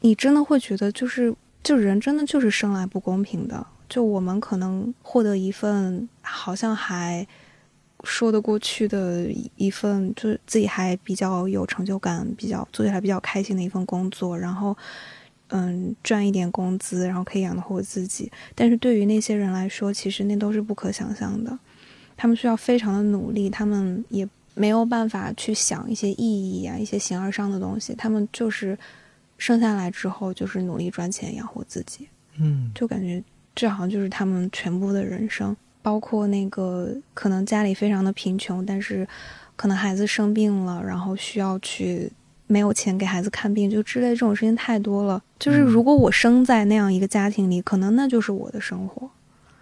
[0.00, 3.66] 你真的会觉得，就是就人真的就是生来不公平的。
[3.88, 7.26] 就我们可能获得一份好像还
[8.04, 9.26] 说得过去的
[9.56, 14.76] 一份，就是自己还比较有成就感、比较做起来比较开心的一份工作，然后
[15.48, 18.30] 嗯赚一点工资，然后可以养得活自己。
[18.54, 21.58] 但是对于那些人来说，其实那都是不可想象的。
[22.16, 27.92] 他们需要非常的努力，他们也没有办法去想一些意义啊、一些形而上的东西。
[27.94, 28.78] 他们就是
[29.40, 33.20] 生下来之后就是努力赚钱养活自己，嗯就感觉
[33.56, 35.56] 这好像就是他们全部的人生。
[35.82, 39.08] 包括那个可能家里非常的贫穷，但是
[39.56, 42.12] 可能孩子生病了，然后需要去
[42.46, 45.22] 没有钱给孩子看病，就之类这种事情太多了。
[45.38, 49.08] 就是如果我生在那样一个家庭里，可能那就是我的生活。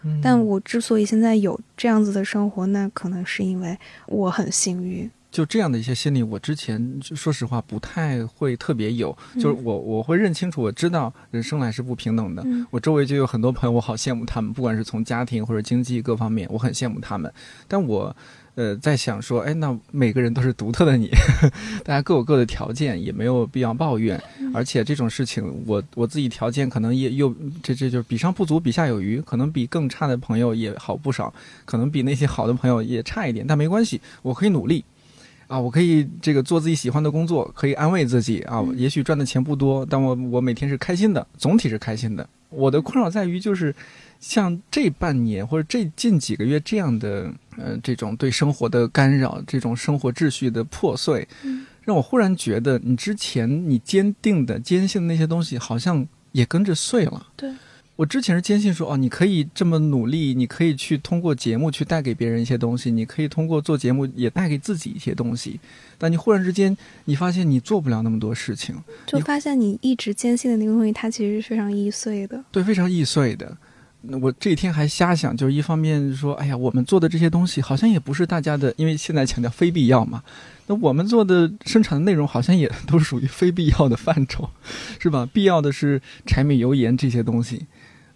[0.03, 5.09] 嗯但我之所以现在有这样子的生活，那可能是因为我很幸运。
[5.39, 12.43] 就这样的一些心理，我之前说实话不太会特别有，就是我我会认清楚，我知道人生来是不平等的。
[12.45, 17.33] 嗯我周围就有很多朋友，我好羡慕他们，不管是从家庭或者经济各方面，我很羡慕他们。
[17.69, 18.15] 但我
[18.57, 21.09] 呃在想说，哎，那每个人都是独特的你，
[21.87, 24.21] 大家各有各的条件，也没有必要抱怨。
[24.53, 27.33] 而且这种事情，我我自己条件可能也又
[27.63, 31.33] 这这就是比上不足，比下有余，可能比更差的朋友也好不少，
[31.65, 34.85] 可能比那些好的朋友也差一点，但没关系，我可以努力。
[35.49, 38.65] 啊，我可以这个做自己喜欢的工作，可以安慰自己啊。
[38.77, 42.29] 也许赚的钱不多，但我我每天是开心的，总体是开心的。
[42.51, 43.75] 我的困扰在于，就是
[44.21, 57.27] 像这半年或者这近几个月这样的呃这种对生活的干扰，这种生活秩序的破碎，嗯让我忽然觉得，你之前你坚定的、坚信的那些东西，好像也跟着碎了。
[57.37, 57.51] 对。
[57.99, 65.59] 我之前是坚信说，哦，你可以这么努力，你可以去通过节目去带给别人一些东西，你可以通过做节目也带给自己一些东西。
[65.99, 66.77] 但你忽然之间，
[67.07, 72.45] 你发现你做不了那么多事情，就发现你一直坚信的那个东西，它其实是非常易碎的。
[72.53, 73.57] 对，非常易碎的。
[74.01, 80.23] 那我这一天还瞎想，就是一方面说，哎呀，我们做的这些东西好像也不是大家的，因为现在强调非必要嘛。
[80.69, 84.49] 那我们做的生产的内容好像也都属于非必要的范畴，
[85.01, 85.29] 是吧？
[85.33, 87.67] 必要的是柴米油盐这些东西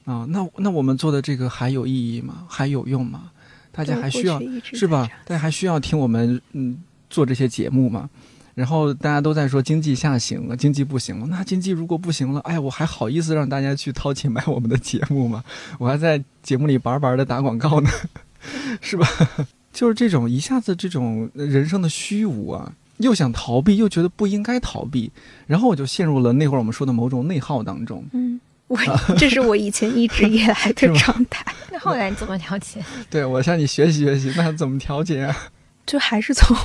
[0.05, 0.27] 啊。
[0.29, 2.45] 那那我们做的这个还有意义吗？
[2.49, 3.31] 还有用吗？
[3.71, 5.09] 大家还需要是吧？
[5.25, 6.79] 大家还需要听我们嗯
[7.09, 8.09] 做这些节目吗？
[8.55, 11.27] 然后大家都在说经济下行了，经济不行了。
[11.27, 15.43] 那经济如果不行了，哎呀，我还好意思让大家去掏钱买我们的节目吗？
[15.79, 17.89] 我还在节目里板板的打广告呢，
[18.83, 19.09] 是吧？
[19.73, 25.11] 就是这种一下子这种人生的虚无啊，又想逃避，又觉得不应该逃避，
[25.47, 28.05] 然后我就陷入了那会儿我们说的某种内耗当中。
[28.13, 28.39] 嗯，
[28.73, 28.79] 我
[29.19, 31.45] 这是我以前一直以来的状态。
[31.71, 32.83] 那后来你怎么调节？
[33.11, 35.37] 对我向你学习学习，那怎么调节啊？
[35.85, 36.57] 就还是从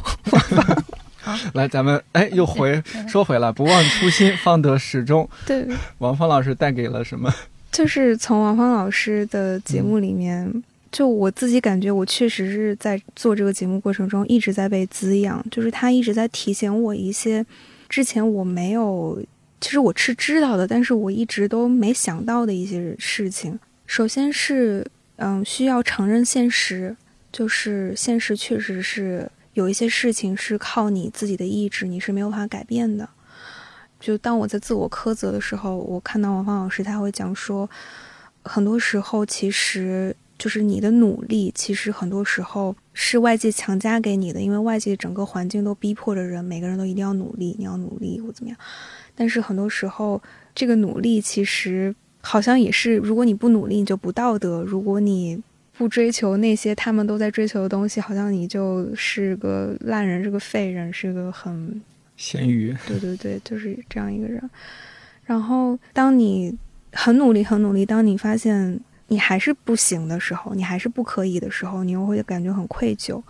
[1.53, 5.27] 来，咱们哎，又回说回来，不忘初心，方得始终。
[5.45, 7.33] 对，王芳老师带给了什么？
[7.71, 17.45] 就是从王芳老师的节目里面，嗯、就我自己感觉，我确实是在做这个节目过程中一直在被滋养，就是他一直在提醒我一些
[17.89, 19.21] 之前我没有，
[19.59, 23.59] 其实我是知道的，但是我一直都没想到的一些事情。
[23.85, 24.85] 首先是，
[25.15, 26.95] 嗯，需要承认现实，
[27.31, 29.29] 就是现实确实是。
[29.53, 33.09] 有一些事情是靠你自己的意志，你是没有办法改变的。
[33.99, 37.67] 就当我在自我苛责的时候，我看到王芳老师他会讲说，
[38.43, 48.57] 很多时候其实就是你的努力，其实很多时候是外界强加给你的，因为外界整个环境都逼迫着人，每个人都一定要努力，你要努力或怎么样。
[49.15, 50.21] 但是很多时候，
[50.53, 55.41] 这个努力其实好像也是，如果你不努力，你就不道德；如果你
[55.75, 61.81] 不追求那些他们都在追求的东西，好像你就是个烂人，是个废人，是个很
[62.15, 62.75] 咸鱼。
[62.87, 64.47] 对对对，就是这样一个人。
[65.25, 66.55] 然后，当你
[66.91, 73.21] 很努力、很努力，当你发现你还是不行的时候，你还是不可以的时候，你又会感觉很愧疚。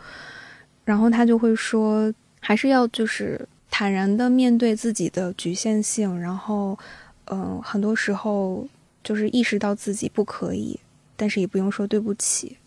[0.84, 6.78] 然后他就会说，还是要就是坦然的面对自己的局限性，然后，
[7.26, 8.68] 嗯、很多时候
[9.04, 10.80] 就是意识到自己不可以。
[11.20, 12.58] 但是也不用说对不起，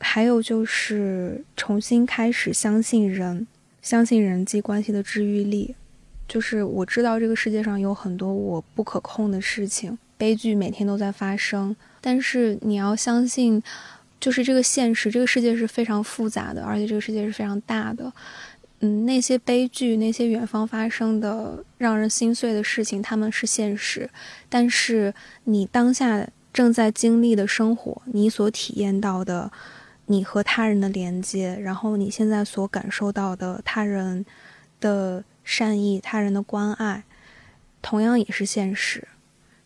[0.00, 3.46] 还有就是重新开始相信人，
[3.80, 5.74] 相信人际关系的治愈力。
[6.26, 13.62] 就是我知道这个世界上有很多我不可控的事情，悲剧每天都在发生，但是你要相信，
[14.18, 18.12] 就是这个现实，这个世界是非常复杂的，而且这个世界是非常大的。
[18.80, 24.08] 嗯，那些悲剧，那些远方发生的让人心碎的事情，他们是现实。
[24.48, 25.12] 但是
[25.44, 29.52] 你当下正在经历的生活，你所体验到的，
[30.06, 34.24] 你和他人的连接，然后你现在所感受到的他人
[34.80, 37.04] 的善意、他人的关爱，
[37.82, 39.06] 同样也是现实。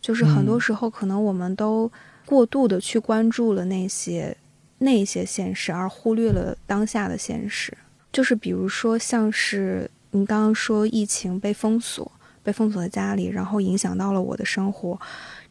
[0.00, 1.90] 就是很多时候，可能我们都
[2.26, 4.36] 过度的去关注了那些
[4.78, 7.76] 那些现实，而忽略了当下的现实。
[8.12, 12.10] 就是比如说，像是你刚刚说疫情被封锁，
[12.42, 15.00] 被封锁在家里，然后影响到了我的生活，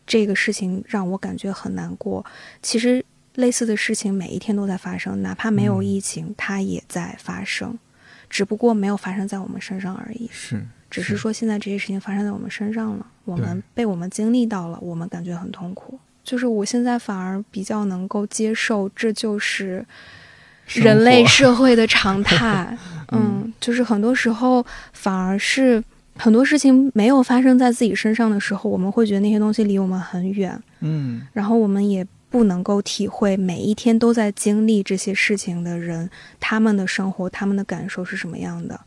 [0.07, 2.25] 这个事情让我感觉很难过。
[2.61, 3.03] 其实
[3.35, 7.77] 类似的事情每一天都在发生，哪怕没有疫情，它也在发生，
[8.29, 10.29] 只不过没有发生在我们身上而已。
[10.31, 15.99] 是，只是说现在这些事情发生在我们身上了，我们被我们经历到了，我们感觉很痛苦。
[16.23, 19.85] 就是我现在反而比较能够接受，这就是。
[20.67, 22.75] 人类社会的常态，
[23.11, 25.83] 嗯，就是很多时候反而是
[26.15, 36.09] 很多事情没有发生在自己身上的时候，我们会觉得那些东西离我们很远，嗯，然后我们也不能够体会每一天都在经历这些事情的人
[36.39, 38.79] 他们的生活、他们的感受是什么样的。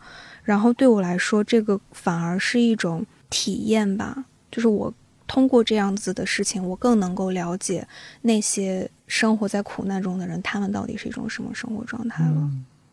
[0.45, 4.93] 然后对我来说，这个反而是一种体验吧，就是我。
[5.26, 7.86] 通过这样子的事情，我更能够了解
[8.22, 12.50] 那些生活在苦难中的人，他们到底是一种什么生活状态了。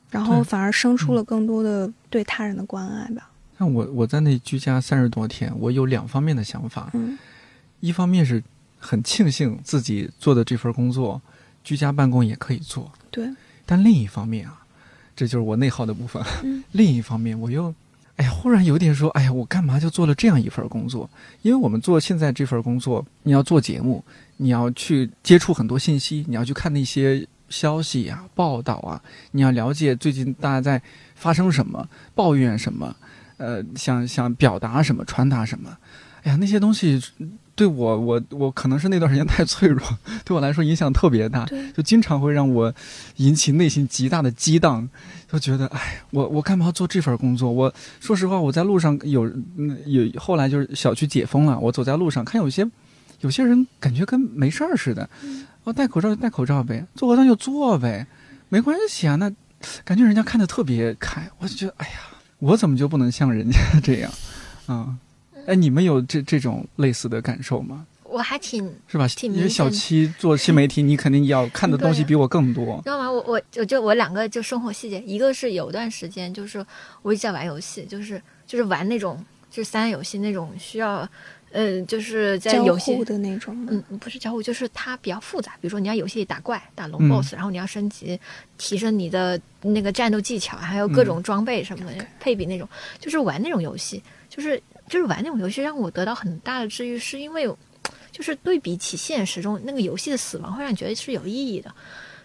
[0.10, 3.30] 然后反而生出了更多的对他人的关爱吧。
[3.58, 6.90] 那我，我在那居家三十多天，我有两方面的想法。
[6.94, 7.18] 嗯，
[7.80, 8.44] 一方面是
[8.78, 11.22] 很庆幸自己做的这份工作，
[11.64, 12.92] 居家办公也可以做。
[13.10, 13.28] 对。
[13.66, 14.64] 但另一方面啊，
[15.16, 16.24] 这就是我内耗的部分。
[16.74, 17.74] 另一方面，我又。
[18.18, 21.10] 哎呀，忽然有点说，哎呀，我干嘛就做了这样一份工作？
[21.42, 24.04] 因为我们做现在这份工作，你要做节目，
[24.38, 29.02] 你要去接触很多信息，你要去看那些消息呀、报道啊，
[29.32, 30.82] 你要了解最近大家在
[31.16, 32.96] 发生什么、抱怨什么，
[33.38, 35.76] 呃，想想表达什么、传达什么。
[36.24, 37.02] 哎呀，那些东西。
[37.56, 39.80] 对我，我我可能是那段时间太脆弱，
[40.26, 41.46] 对我来说影响特别大，
[41.76, 42.74] 就经常会让我
[43.18, 44.90] 引起内心极大的激荡，
[45.32, 47.52] 就觉得，哎，我我干嘛要做这份工作？
[47.52, 49.32] 我说实话，我在路上有
[49.86, 52.68] 有后来就是小区解封了，我走在路上看有些
[53.22, 55.08] 有些人感觉跟没事儿似的，
[55.64, 58.08] 哦，戴口罩就戴口罩呗，做核酸就做呗，
[58.50, 59.32] 没关系啊，那
[59.86, 61.94] 感觉人家看的特别开，我就觉得，哎呀，
[62.40, 64.12] 我怎么就不能像人家这样，
[64.66, 64.98] 啊？
[65.46, 67.86] 哎，你们有这这种类似的感受吗？
[68.04, 69.08] 我还挺是吧？
[69.22, 72.80] 因为小七做新媒体，你肯定要看的东西比我更多。
[72.86, 73.12] 知道吗？
[73.12, 76.64] 我我我就我两个就生活细节，一个是有段时间就是
[77.02, 81.10] 我一直在玩游戏，就是就是玩那种就是三 A 游戏那种需要，
[81.54, 83.56] 呃，就是在游戏的那种。
[83.70, 85.54] 嗯，不是交互，就是它比较复杂。
[85.62, 88.20] 比如说你要游戏里打怪、打龙 BOSS，然后你要升级、
[88.58, 92.68] 提升你的那个战斗技巧，还有各种装备什么的配比那种，
[93.00, 94.62] 就是玩那种游戏，就是。
[94.90, 97.48] 就是玩那种游戏让我得到很大的治愈，是因为，
[98.12, 101.74] 就是对比起现实中那个游戏的死亡，会让你觉得是有意义的。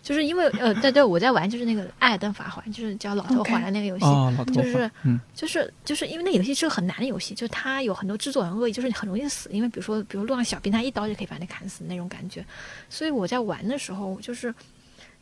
[0.09, 4.07] 就是因为呃，对对，我在玩就是那个《艾尔登法环》，就是叫老头环的那个游戏，
[4.55, 4.91] 就是
[5.35, 12.43] 就是就是因为那游戏是个很难的游戏，就是它有很多制作人恶意，就是你很容易死，因为比如说比如路上小兵他一刀就可以把你砍死那种感觉。
[12.89, 14.55] 所以我在玩的时候就是。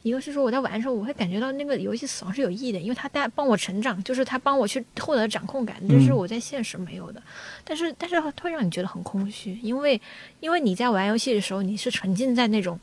[0.02, 7.20] 一个是说我在玩的时候，我会感觉到那个游戏死亡是有意义的，因为它带帮我成长，就是它帮我去获得掌控感，这是我在现实没有的。
[7.64, 10.00] 但是，但是会让你觉得很空虚，因为
[10.38, 12.78] 因为你在玩游戏的时候，你是沉浸在那种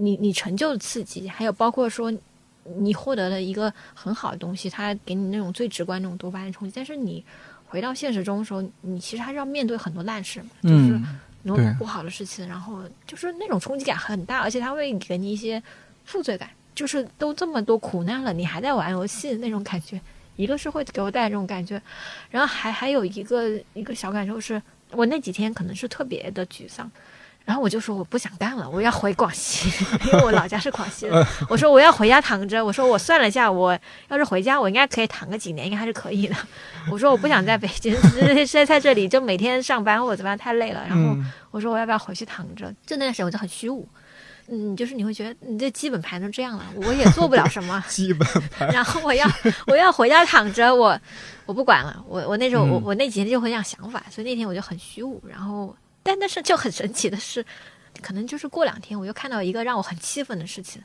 [0.00, 2.12] 你你成就的刺激，还有包括说
[2.78, 6.72] 你获得了一个很好的东西，它给你那种最直观那种多巴胺冲击。
[6.74, 7.24] 但是你
[7.66, 10.98] 回到现实中的时候，你其实还是要面对很多烂事，就是
[11.44, 15.62] 很多不好的事情，然后就是那种冲击感很大，而且它会给你一些。
[16.02, 20.00] 负罪感就是都这么多苦难了，你还在玩游戏那种感觉，
[20.34, 21.80] 一个是会给我带来这种感觉，
[22.30, 26.90] 然后还还有一个一个小感受是，我那几天可能是特别的沮丧，
[27.44, 29.68] 然后我就说我不想干了，我要回广西，
[30.06, 33.76] 因为我老家是广西的， 我说我要回家躺着，我说我算了一下，我
[34.08, 36.36] 要是回家，我应该可以躺个几年，应该还是可以的。
[36.90, 37.96] 我说我不想在北京
[38.46, 41.16] 在在这里就每天上班或者怎么样太累了，然后
[41.50, 42.72] 我说我要不要回去躺着？
[42.86, 43.88] 就那段时间我就很虚无。
[44.52, 47.84] 嗯，就是你会觉得你这基本盘都这样了，我也做不了什么。
[47.88, 48.68] 基本盘。
[48.72, 49.24] 然后我要
[49.68, 50.98] 我要回家躺着，我
[51.46, 52.02] 我不管了。
[52.08, 55.22] 我我那时候我我那几天就很想想法，所以那天我就很虚无。
[55.28, 55.72] 然后，
[56.02, 57.44] 但但是就很神奇的是，
[58.02, 60.82] 可能就是过两天我又看到一个让我很气愤的事情，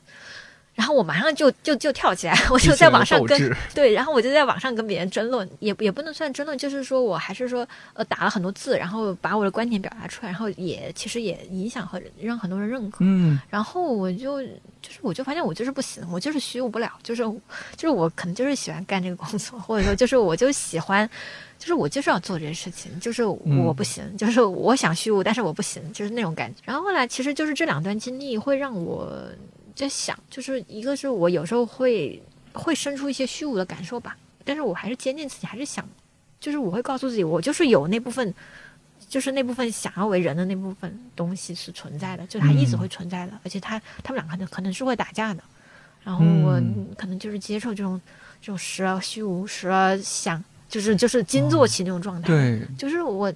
[0.76, 12.98] 然后我马上就就就跳起来，我就在网上跟对，然后我就在网上跟别人争论，也也不能算争论，就是说我还是说呃打了很多字，然后把我的观点表达出来，然后也其实也影响和让很多人认可。
[13.00, 17.24] 嗯，然后我就就是我就发现我就是不行，我就是虚无不了，就是
[17.78, 21.10] 就是我可能就是喜欢干这个工作，或者说就是我就喜欢，
[21.58, 26.62] 就是我就是要做这些事情，就是我不行，就是我想虚无，但是我不行，就是那种感觉。
[26.66, 29.10] 然后后来其实就是这两段经历会让我。
[29.76, 32.22] 在想，就是一个是我有时候会
[32.54, 34.16] 会生出一些虚无的感受吧，
[34.46, 35.88] 但是我还是坚定自己，还是想，
[36.40, 38.34] 就是我会告诉自己，我就是有那部分，
[39.10, 45.44] 就是那部分想要为人的那部分东西是存在的，就它一直会存在的，而且它他们两个可能可能是会打架的，
[46.04, 46.54] 然后我
[46.98, 48.00] 可能就是接受这种
[48.42, 53.34] 这种时而虚无，时而想，就是就是惊坐起那种状态，对，就是我。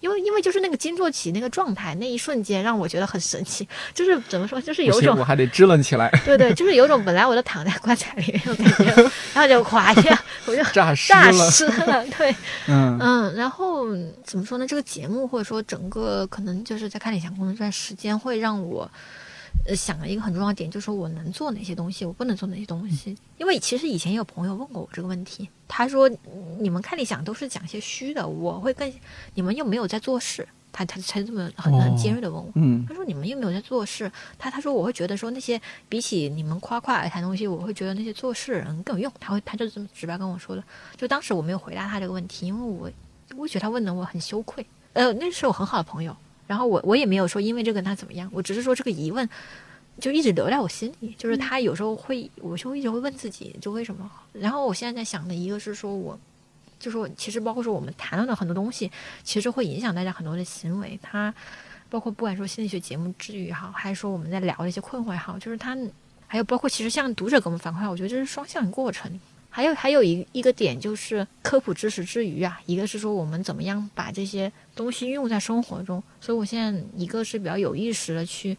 [0.00, 11.12] 因为因为就是那个金坐起那个状态，那一瞬间让我觉得很神奇， 就是怎么说，就是有种我还得支棱起来， 对对，就是有种本来我都躺在棺材里那种感觉， 然后就垮一下，我就诈尸
[11.66, 12.34] 了，对，
[12.68, 13.86] 嗯嗯，然后
[14.24, 14.66] 怎么说呢？
[14.66, 18.90] 这个节目或者说整个可能就是在看理想工作这段时间，会让我。
[19.66, 23.16] 呃，想了一个很重要的点，就是说我能做哪些东西，我不能做哪些东西。
[23.38, 26.10] 因为其实以前有朋友问过我这个问题，他说
[26.58, 28.92] 你们看理想都是讲些虚的，我会更
[29.34, 40.62] 你们又没有在做事，他他才这么很很尖锐的问我，嗯，他说你们又没有在做事，他他说我会觉得说那些比起你们夸夸而谈东西，我会觉得那些做事人更有用，他会他就这么直白跟我说的。
[40.96, 42.90] 就当时我没有回答他这个问题，因为我
[43.36, 46.14] 我觉得他问的我很羞愧，呃，那是我很好的朋友。
[46.46, 49.28] 然后我我也没有说因为这个他怎么样，我只是说这个疑问
[50.00, 54.10] 就一直留在我心里，就是他有时候会，我就一直会问自己，就为什么？
[54.32, 56.18] 然后我现在在想的一个是说，我
[56.78, 58.90] 就说其实包括说我们谈论的很多东西，
[59.22, 60.98] 其实会影响大家很多的行为。
[61.00, 61.32] 他
[61.88, 65.78] 包括不管说心理学节目治愈也好，还是说我们在聊的一些困惑也好，就是他
[66.26, 69.20] 还有包括其实像读者给我们反馈，我觉得这是双向的过程。
[69.56, 76.02] 还有还有一一个点就是科普知识之余啊，一个是说我们怎么样把这些东西用在生活中。
[76.20, 78.58] 所以我现在一个是比较有意识的去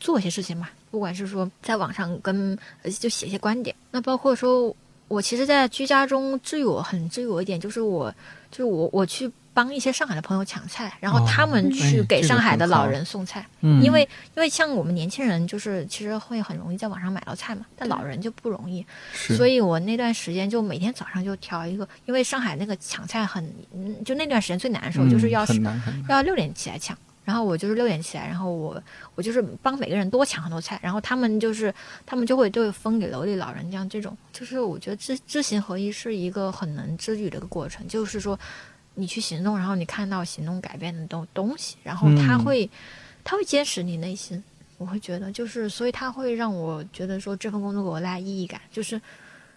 [0.00, 2.58] 做一些事情嘛，不管是说在网上跟
[2.98, 4.74] 就写一些观点，那包括说
[5.08, 8.10] 我其实，在居家中治愈我很治愈我一点，就是我
[8.50, 9.30] 就是我我去。
[9.54, 13.46] 帮一些上海的朋友抢菜，然后他们去给上海的老人送菜。
[13.60, 14.02] 嗯，因为
[14.34, 18.84] 因为像我们年轻人，就是其实会很容易在网上买到菜嘛，但老人就不容易。
[19.12, 23.52] 所以我那段时间就每天早上就挑一个，因为上海那个抢菜很，
[24.04, 25.44] 就那段时间最难受，就是要
[26.08, 26.96] 要六点起来抢。
[27.24, 28.82] 然后我就是六点起来，然后我
[29.14, 31.72] 我就是帮每个人多抢很多菜，然后他们就是
[32.04, 38.38] 他们就会就会分给楼里老人，这样这种就是我觉得知知行合一是一个很能治愈的一个过程，就是说。
[38.94, 42.68] 你去行动，然后你看到行动改变的东东西，然后他会，
[43.24, 44.42] 他会坚持你内心。
[44.78, 49.00] 我会觉得，就是所以他会让我觉得说这份工作给我带来意义感，就是。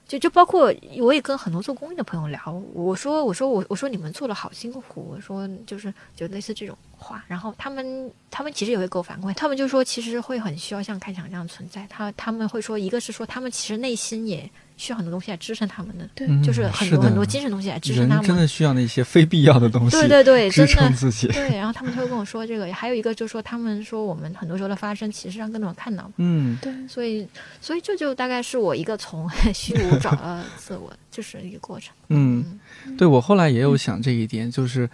[0.08, 2.40] 就就包括我也跟很多做公益的朋友聊，
[2.76, 14.48] 我说我说我我说你们做的好辛苦，我说就是就类似这种话，然后他们他们其实也会给我反馈，他们就说其实会很需要像开场这样存在，他他们会说一个是说他们其实内心也
[14.78, 27.28] 需要很多东西来支撑他们的，对，就是很多很多精神东西来支撑他们，真的需要那些非必要的东西，对对对， 支撑自己，对，然后他们就会跟我说这个，还有一个就是说他们说我们很多时候的发生其实让更多人看到，嗯，对，所以
[27.60, 29.96] 所以这就大概是我一个从 虚无。
[30.06, 31.92] 找到自我就是一个过程。
[32.10, 32.60] 嗯，
[32.96, 34.88] 对我后来也有想这一点，就是，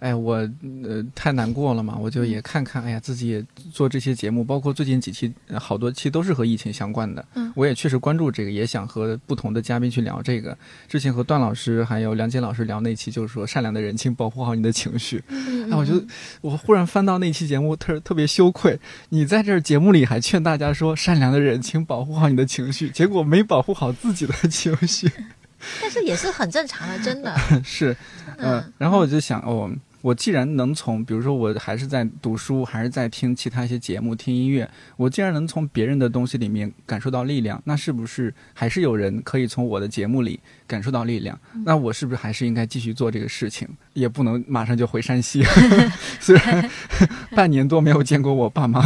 [0.00, 0.36] 哎，我
[0.84, 7.24] 呃太难过了嘛，我就也看看，哎呀，自己也做这些节目，包括最近几期好多期都是和疫情相关的。
[7.34, 10.56] 嗯，我也确实关注这个，也想和不同的嘉宾去聊这个。
[10.88, 15.22] 之前和段老师还有梁杰老师聊那期，就是说善良的人，请保护好你的情绪。
[15.28, 16.00] 嗯，哎，我就
[16.40, 18.78] 我忽然翻到那期节目，特特别羞愧。
[19.08, 25.10] 你在这节目里还劝大家说，善良的人，请保护好你的情绪，结果没保护好自己的情绪。
[25.82, 27.96] 但是也是很正常的，真的 是，
[28.36, 29.68] 嗯，然后我就想，哦，
[30.08, 41.38] 我既然能从，比如说我还是在读书，还是在听其他一些节目、听音乐，我既然能从别人的东西里面感受到力量，那是不是还是有人可以从我的节目里感受到力量？
[41.66, 43.68] 那我是不是还是应该继续做这个事情？
[43.92, 45.44] 也不能马上就回山西，
[46.18, 46.70] 虽然
[47.36, 48.82] 半年多没有见过我爸妈。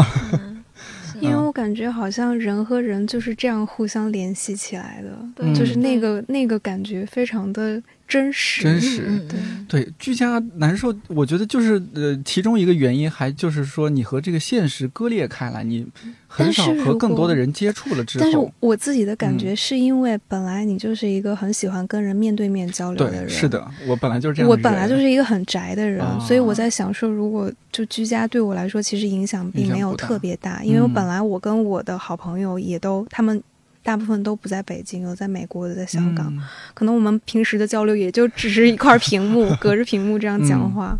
[1.21, 5.05] 因为我感觉好像人和人就是这样互相联系起来
[5.37, 8.63] 的，就是那个那个感觉非常的真实。
[8.63, 9.39] 真实，对。
[9.69, 15.87] 对，居家难受，我觉得就是呃，其中一个原因还就是说你和这个现实割裂开来，你。
[16.35, 24.49] 很少和更多的人接触了之后，但是我自己的感觉是因为本来你就是一个很喜欢跟人面对面交流的人，是的，我本来就是这样。
[24.49, 33.43] 我本来就是一个很宅的人，所以我在想说，如果就居家对我来说，其实影响并没有特别大，因为我本来我跟我的好朋友也都他们
[33.83, 36.33] 大部分都不在北京，有在美国有，在香港。
[36.35, 36.41] 嗯。
[36.73, 40.97] 可能我们平时的交流也就只是一块屏幕， 隔着屏幕这样讲话，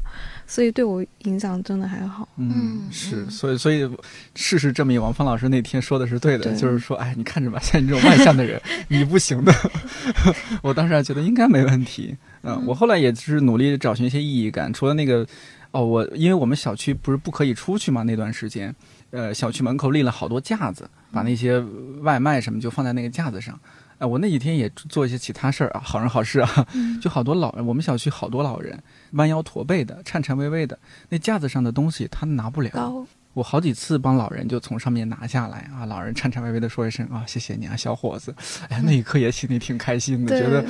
[0.49, 2.29] 所以对我影响真的还好。
[2.39, 3.31] 嗯，嗯是，嗯。
[3.31, 3.89] 所以所以
[4.35, 6.57] 事实证明，王芳老师那天说的是对的，对。
[6.57, 9.55] 就是说，哎，你看着吧，像你这种外向的人，你不行的。
[10.61, 12.67] 我当时还觉得应该没问题，嗯、嗯。
[12.67, 15.25] 我后来也是努力找寻一些意义感，除了那个，
[15.71, 18.75] 哦，我因为我们小区不是不可以出去嘛，那段时间，
[19.13, 21.61] 呃，小区门口立了好多架子，把那些
[22.01, 23.59] 外卖什么就放在那个架子上。
[23.99, 26.67] 哎、我那几天也做一些其他事儿啊，好人好事啊，
[27.01, 28.77] 就好多老人，我们小区好多老人
[29.13, 30.77] 弯腰驼背的、颤颤巍巍的，
[31.09, 33.07] 那架子上的东西他拿不了。
[33.33, 38.35] 高，我好几次帮老人就从上面拿下来啊，老人颤颤巍巍的说一声啊，谢谢你啊，小伙子。
[38.69, 40.65] 哎，那一刻也心里挺开心的，觉得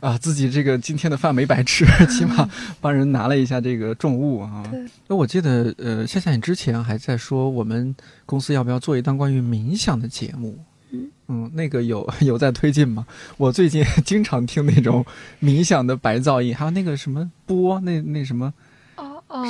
[0.00, 2.48] 啊自己这个今天的饭没白吃， 起码
[2.80, 4.64] 帮人拿了一下这个重物啊。
[5.08, 7.94] 那我记得呃，夏夏你之前还在说我们
[8.24, 10.58] 公司要不要做一档关于冥想的节目。
[10.90, 13.04] 嗯嗯，那个有 有在推进吗？
[13.36, 15.04] 我最近经常听那种
[15.42, 18.52] 冥想的白噪音，还有那个什么波，那那什么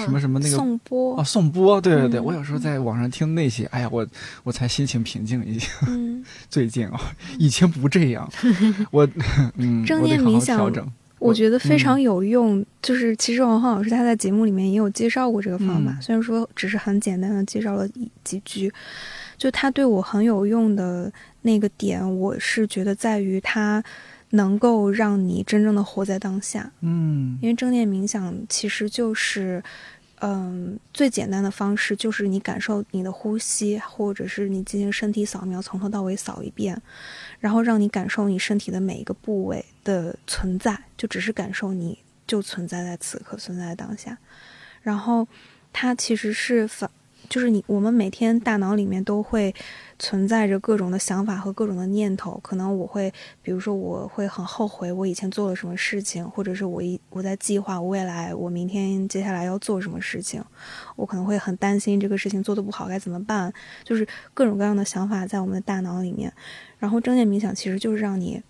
[0.02, 4.06] 什么什么那个颂钵哦，，颂钵，对对对，嗯我有时候在网上听那些，哎呀，我
[4.42, 5.68] 我才心情平静一些。
[5.86, 7.00] 嗯， 最近啊、
[7.38, 8.28] 以前不这样，
[8.90, 9.06] 我
[9.56, 10.86] 嗯，正念冥想调整。
[11.18, 12.64] 我觉得非常嗯有用。
[12.82, 17.88] 就是其实王浩老师他在节目里面也有介绍过这个方法，嗯虽然说只是很简单的介绍了
[18.22, 18.70] 几句，
[19.38, 21.10] 就他对我很有用的
[21.40, 23.82] 那个点，我是觉得在于它
[24.30, 26.72] 能够让你真正的活在当下。
[26.80, 29.62] 嗯因为正念冥想其实就是，
[30.20, 36.80] 嗯，最简单的方式就是你感受你的呼吸，或者是你进行身体扫描，从头到尾扫一遍，
[37.38, 44.16] 然后让你感受你身体的每一个部位的存在，就只是感受你就存在在此刻，存在在当下。
[44.82, 45.26] 然后
[45.72, 46.90] 它其实是反，
[47.28, 49.54] 就是你我们每天大脑里面都会
[49.98, 53.12] 存在着各种的想法和各种的念头，可能我会，
[53.42, 60.44] 比如说我会很后悔我以前做了什么事情，或者是我一我在计划未来我明天接下来要做什么事情，
[60.96, 63.52] 我可能会很担心这个事情做得不好该怎么办，
[63.84, 66.32] 就是各种各样的想法在我们的大脑里面。
[66.78, 68.42] 然后正念冥想其实就是让你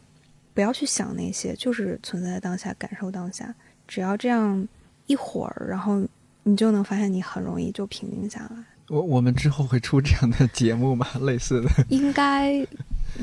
[0.52, 3.54] 不要去想那些，就是存在在当下，感受当下。
[3.86, 4.66] 只要这样
[5.06, 6.02] 一会儿，然后
[6.44, 8.50] 你就能发现你很容易就平静下来。
[8.88, 11.06] 我我们之后会出这样的节目吗？
[11.22, 12.64] 类似的，应该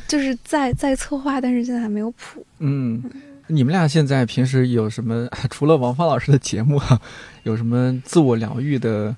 [0.07, 2.45] 就是在在策划，但是现在还没有谱。
[2.59, 3.03] 嗯。
[3.47, 5.27] 你们俩现在平时有什么？
[5.51, 7.01] 除了王芳老师的节目啊，
[7.43, 9.13] 有什么自我疗愈的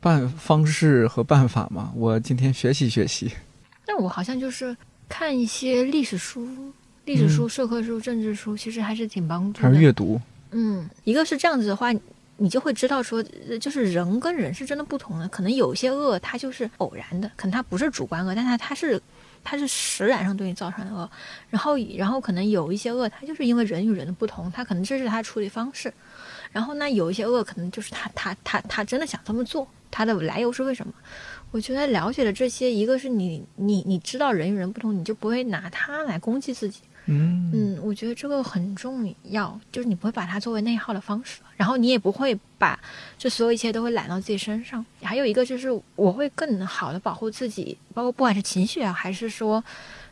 [0.00, 1.92] 办方式和办法吗？
[1.94, 3.30] 我今天学习学习。
[3.86, 4.76] 那我好像就是
[5.08, 6.48] 看一些历史书、
[7.04, 9.80] 历史书、社科书、政治书，其实还是挺帮助还是。
[9.80, 10.20] 阅读？
[10.50, 11.92] 嗯，一个是这样子的话，
[12.42, 13.22] 你就会知道说，
[13.60, 15.28] 就是人跟人是真的不同的。
[15.28, 18.98] 可能有些恶它就是偶然的，可能它不是主观恶，但它它是
[19.44, 21.08] 它是实然上对你造成的恶。
[21.50, 25.92] 然后然后可能有一些恶，它就是因为人与人的不同，它可能这是它处理方式。
[26.50, 30.92] 然后那，有一些恶可能就是他他他他真的想这么做，他的来由是为什么？
[31.50, 36.80] 我觉得了解了这些，一个是你你你知道人与人不同，你就不会拿它来攻击自己。
[37.06, 42.78] 嗯嗯，我觉得这个很重要，就是你不会把它作为内耗的方式，然后你也不会把
[43.18, 44.84] 这所有一切都会揽到自己身上。
[45.02, 49.64] 还有一个就是，我会更好的保护自己，包括不管是情绪啊，还是说，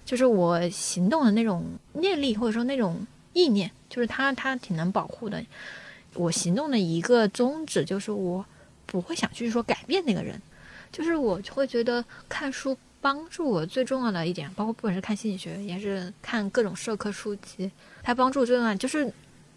[0.05, 5.41] 就是我行动的那种念力，或者说那种意念，就是它它挺能保护的。
[6.14, 8.45] 我行动的一个宗旨就是我
[8.86, 10.41] 不会想去说改变那个人，
[10.91, 17.70] 就是我会觉得看书帮助我最重要的一点，包括不管是看心理学，也是看各种社科书籍，
[18.03, 19.12] 它帮助最重要就是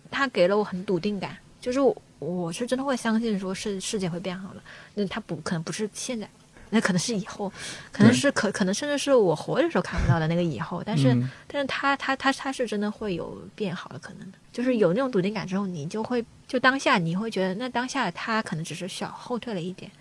[0.10, 4.64] 它给了我很笃定感，就是我我是真的会相信说世世界会变好了，
[4.94, 6.30] 那它不可能不是现在。
[6.74, 7.52] 那可能是以后，
[7.92, 19.92] 可能是可可能甚至是我活着时候看不到的那个以后，但是、嗯但是他他他他是真的会有变好的可能的，就是有那种笃定感之后，你就会就当下你会觉得，那当下他可能只是小后退了一点，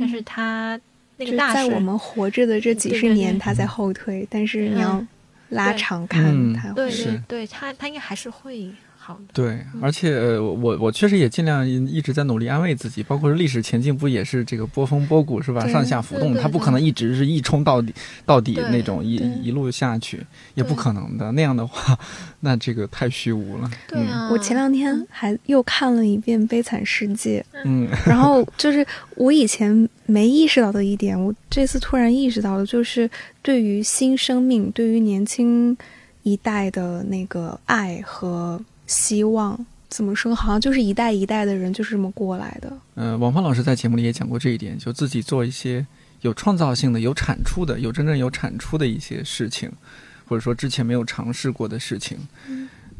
[0.00, 0.80] 但是它
[1.18, 4.80] 那个大势，在我们活着的这几十年，对它在后退，但是你嗯。
[4.80, 5.06] 要
[5.50, 7.04] 拉长看，嗯它会对是。
[7.04, 8.70] 对对，它它应该还是会
[9.02, 9.20] 好的。
[9.32, 15.66] 对，而且呃我我确实也尽量一直在努力安慰自己，包括历史前进不也是这个波峰波谷是吧？
[15.66, 17.94] 上下浮动，它不可能一直是一冲到底
[18.26, 20.20] 到底那种一一路下去，
[20.54, 21.32] 也不可能的。
[21.32, 21.98] 那样的话，
[22.40, 23.70] 那这个太虚无了。
[23.88, 28.86] 对啊，我前两天还又看了一遍《悲惨世界嗯，》，然后就是
[29.16, 35.76] 我以前没意识到的一点，我这次突然意识到了，就是对于新生命，对于年轻
[36.22, 38.60] 一代的那个爱和
[38.90, 40.34] 希望，怎么说？
[40.34, 42.76] 好像就是一代一代的人就是这么过来的。
[42.96, 45.86] 呃，王芳老师在节目里也讲过这一点，就自己做一些
[46.22, 49.70] 有创造性的、有产出的、有真正有产出的一些事情，
[50.26, 52.18] 或者说之前没有尝试过的事情。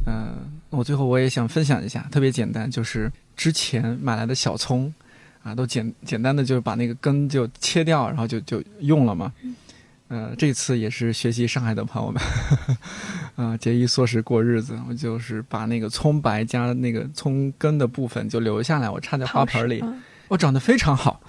[0.07, 0.37] 嗯，
[0.71, 4.95] 我最后我也想分享一下，特别简单，就是之前买来的小葱，
[5.43, 9.33] 啊，都简简单的就是把那个根就切掉，然后就就用了嘛。
[10.11, 12.21] 呃，这次也是学习上海的朋友们，
[13.37, 19.81] 啊，节衣缩食过日子，我就是把那个葱白加那个葱根的部分就留下来，我插在花盆里，
[20.27, 21.21] 我长得非常好。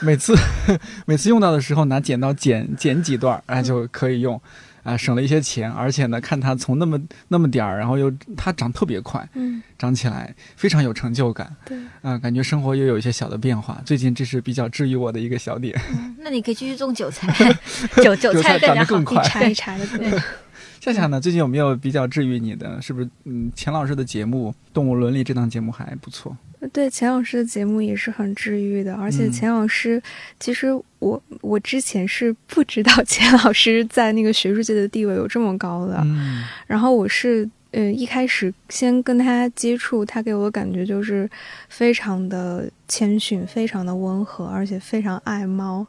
[0.00, 0.34] 每次
[1.04, 4.40] 每次用到的时候，拿剪刀剪剪几段，哎，就可以用。
[4.82, 13.80] 啊，省了一些钱，而且呢，看它从那么那么点儿，然后又它长特别快，嗯，长起来非常有成就感，对，啊，感觉生活又有一些小的变化。
[13.86, 15.78] 最近这是比较治愈我的一个小点。
[16.18, 17.32] 那你可以继续种韭菜，
[18.02, 19.86] 韭韭菜长得更快，一茬一茬的。
[20.82, 22.82] 夏夏呢，最近有没有比较治愈你的？
[22.82, 23.08] 是不是？
[23.22, 26.36] 嗯，钱老师的节目《动物伦理》这档节目还不错。
[26.72, 30.02] 对钱老师的节目也是很治愈的，而且钱老师，
[30.40, 41.28] 其实我我之前是不知道钱老师在那个学术界的地位有这么高的，嗯然后我是呃一开始先跟他接触，他给我的感觉就是
[41.68, 45.86] 非常的谦逊，非常的温和，而且非常爱猫。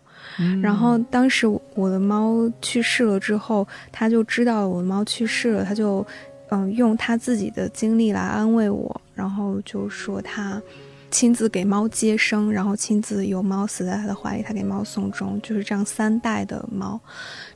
[0.61, 6.05] 然后当时我的猫去世了之后，他就知道我的猫去世了，他就。
[6.49, 10.61] 嗯，用他自己的经历来安慰我，然后就说他
[11.09, 16.99] 亲自给猫接生，然后亲自有猫死在他的怀里，他给猫送终，就是这样三代的猫，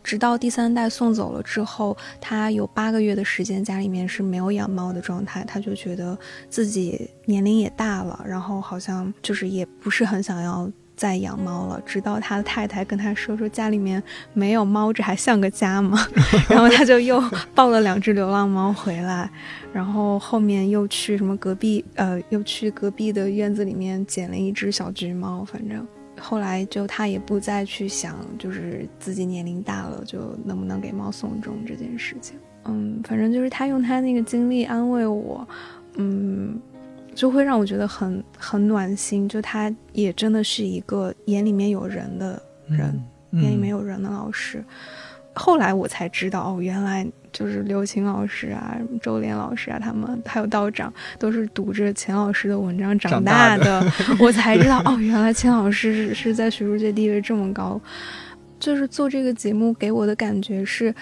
[0.07, 6.17] 直到第三代送走了之后，他有八个月的时间家里面是没有养猫的状态，他就觉得
[6.49, 10.71] 自己年龄也大了，然后好像就是也不是很想要。
[10.95, 14.01] 再养猫了，直到他的太太跟他说说家里面
[14.33, 15.95] 没有猫，这还像个家吗？
[16.49, 17.21] 然后他就又
[17.53, 19.29] 抱了两只流浪猫回来，
[19.71, 25.45] 然后后面又去什么隔壁呃，又去隔壁的院子里面捡了一只小橘猫。
[25.45, 25.87] 反正
[26.19, 32.37] 后来就他也不再去想，就是自己年龄大了就能不能给猫送终这件事情。
[32.65, 35.47] 嗯，反正就是他用他那个经历安慰我，
[35.95, 36.59] 嗯。
[37.15, 44.63] 就会让我觉得很很暖心，就他也真的是一个眼里面有人的人，眼里面有人的老师。
[45.37, 53.85] 后来我才知道，哦，原来就是刘琴老师啊、周濂老师啊，他们还有道长都是读着钱老师的文章长大的。
[54.19, 57.79] 我才知道，哦，原来钱老师是是在学术界地位这么高。
[58.59, 60.93] 就是做这个节目给我的感觉是。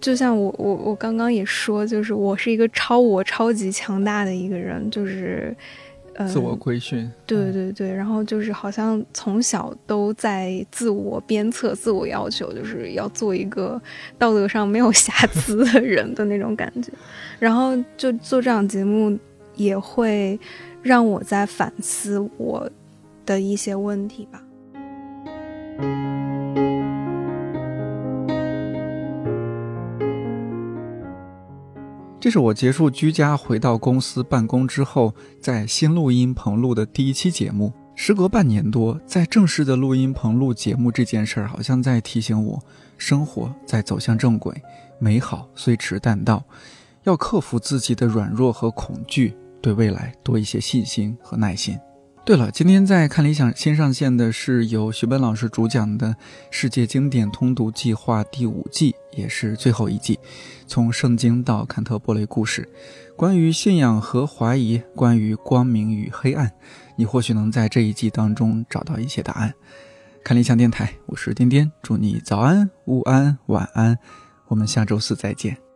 [0.00, 5.52] 就像我我我刚刚也说，就是我是一个超我超级强大的一个人，就是，
[6.18, 13.80] 呃，自我规训，对对对，然后就是好像从小都在自我鞭策、自我要求，就是要做一个
[14.18, 16.90] 道德上没有瑕疵的人的那种感觉，
[17.38, 19.16] 然后就做这档节目
[19.54, 20.36] 也会
[20.82, 22.68] 让我在反思我
[23.24, 24.42] 的一些问题吧。
[32.20, 37.72] 这是我结束居家回到公司办公之后，在新录音棚录的第一期节目。
[37.94, 42.60] 时隔半年多，在正式的录音棚录节目这件事儿，好像在提醒我，
[42.96, 44.54] 生活在走向正轨，
[44.98, 46.44] 美好虽迟但到，
[47.04, 51.78] 要克服自己的软弱和恐惧，对未来多一些信心和耐心。
[52.28, 56.08] 对了，今天在看理想新上线的是由徐奔老师主讲的
[56.50, 60.20] 《世界经典通读计划》第五季，也是最后一季，
[60.66, 62.68] 从圣经到坎特伯雷故事，
[63.16, 66.52] 关于信仰和怀疑，关于光明与黑暗，
[66.96, 69.54] 你或许能在这一季当中找到一些答案。
[70.22, 73.98] 看理想电台，我是颠颠，祝你早安、午安、晚安，
[74.48, 75.67] 我们下周四再见。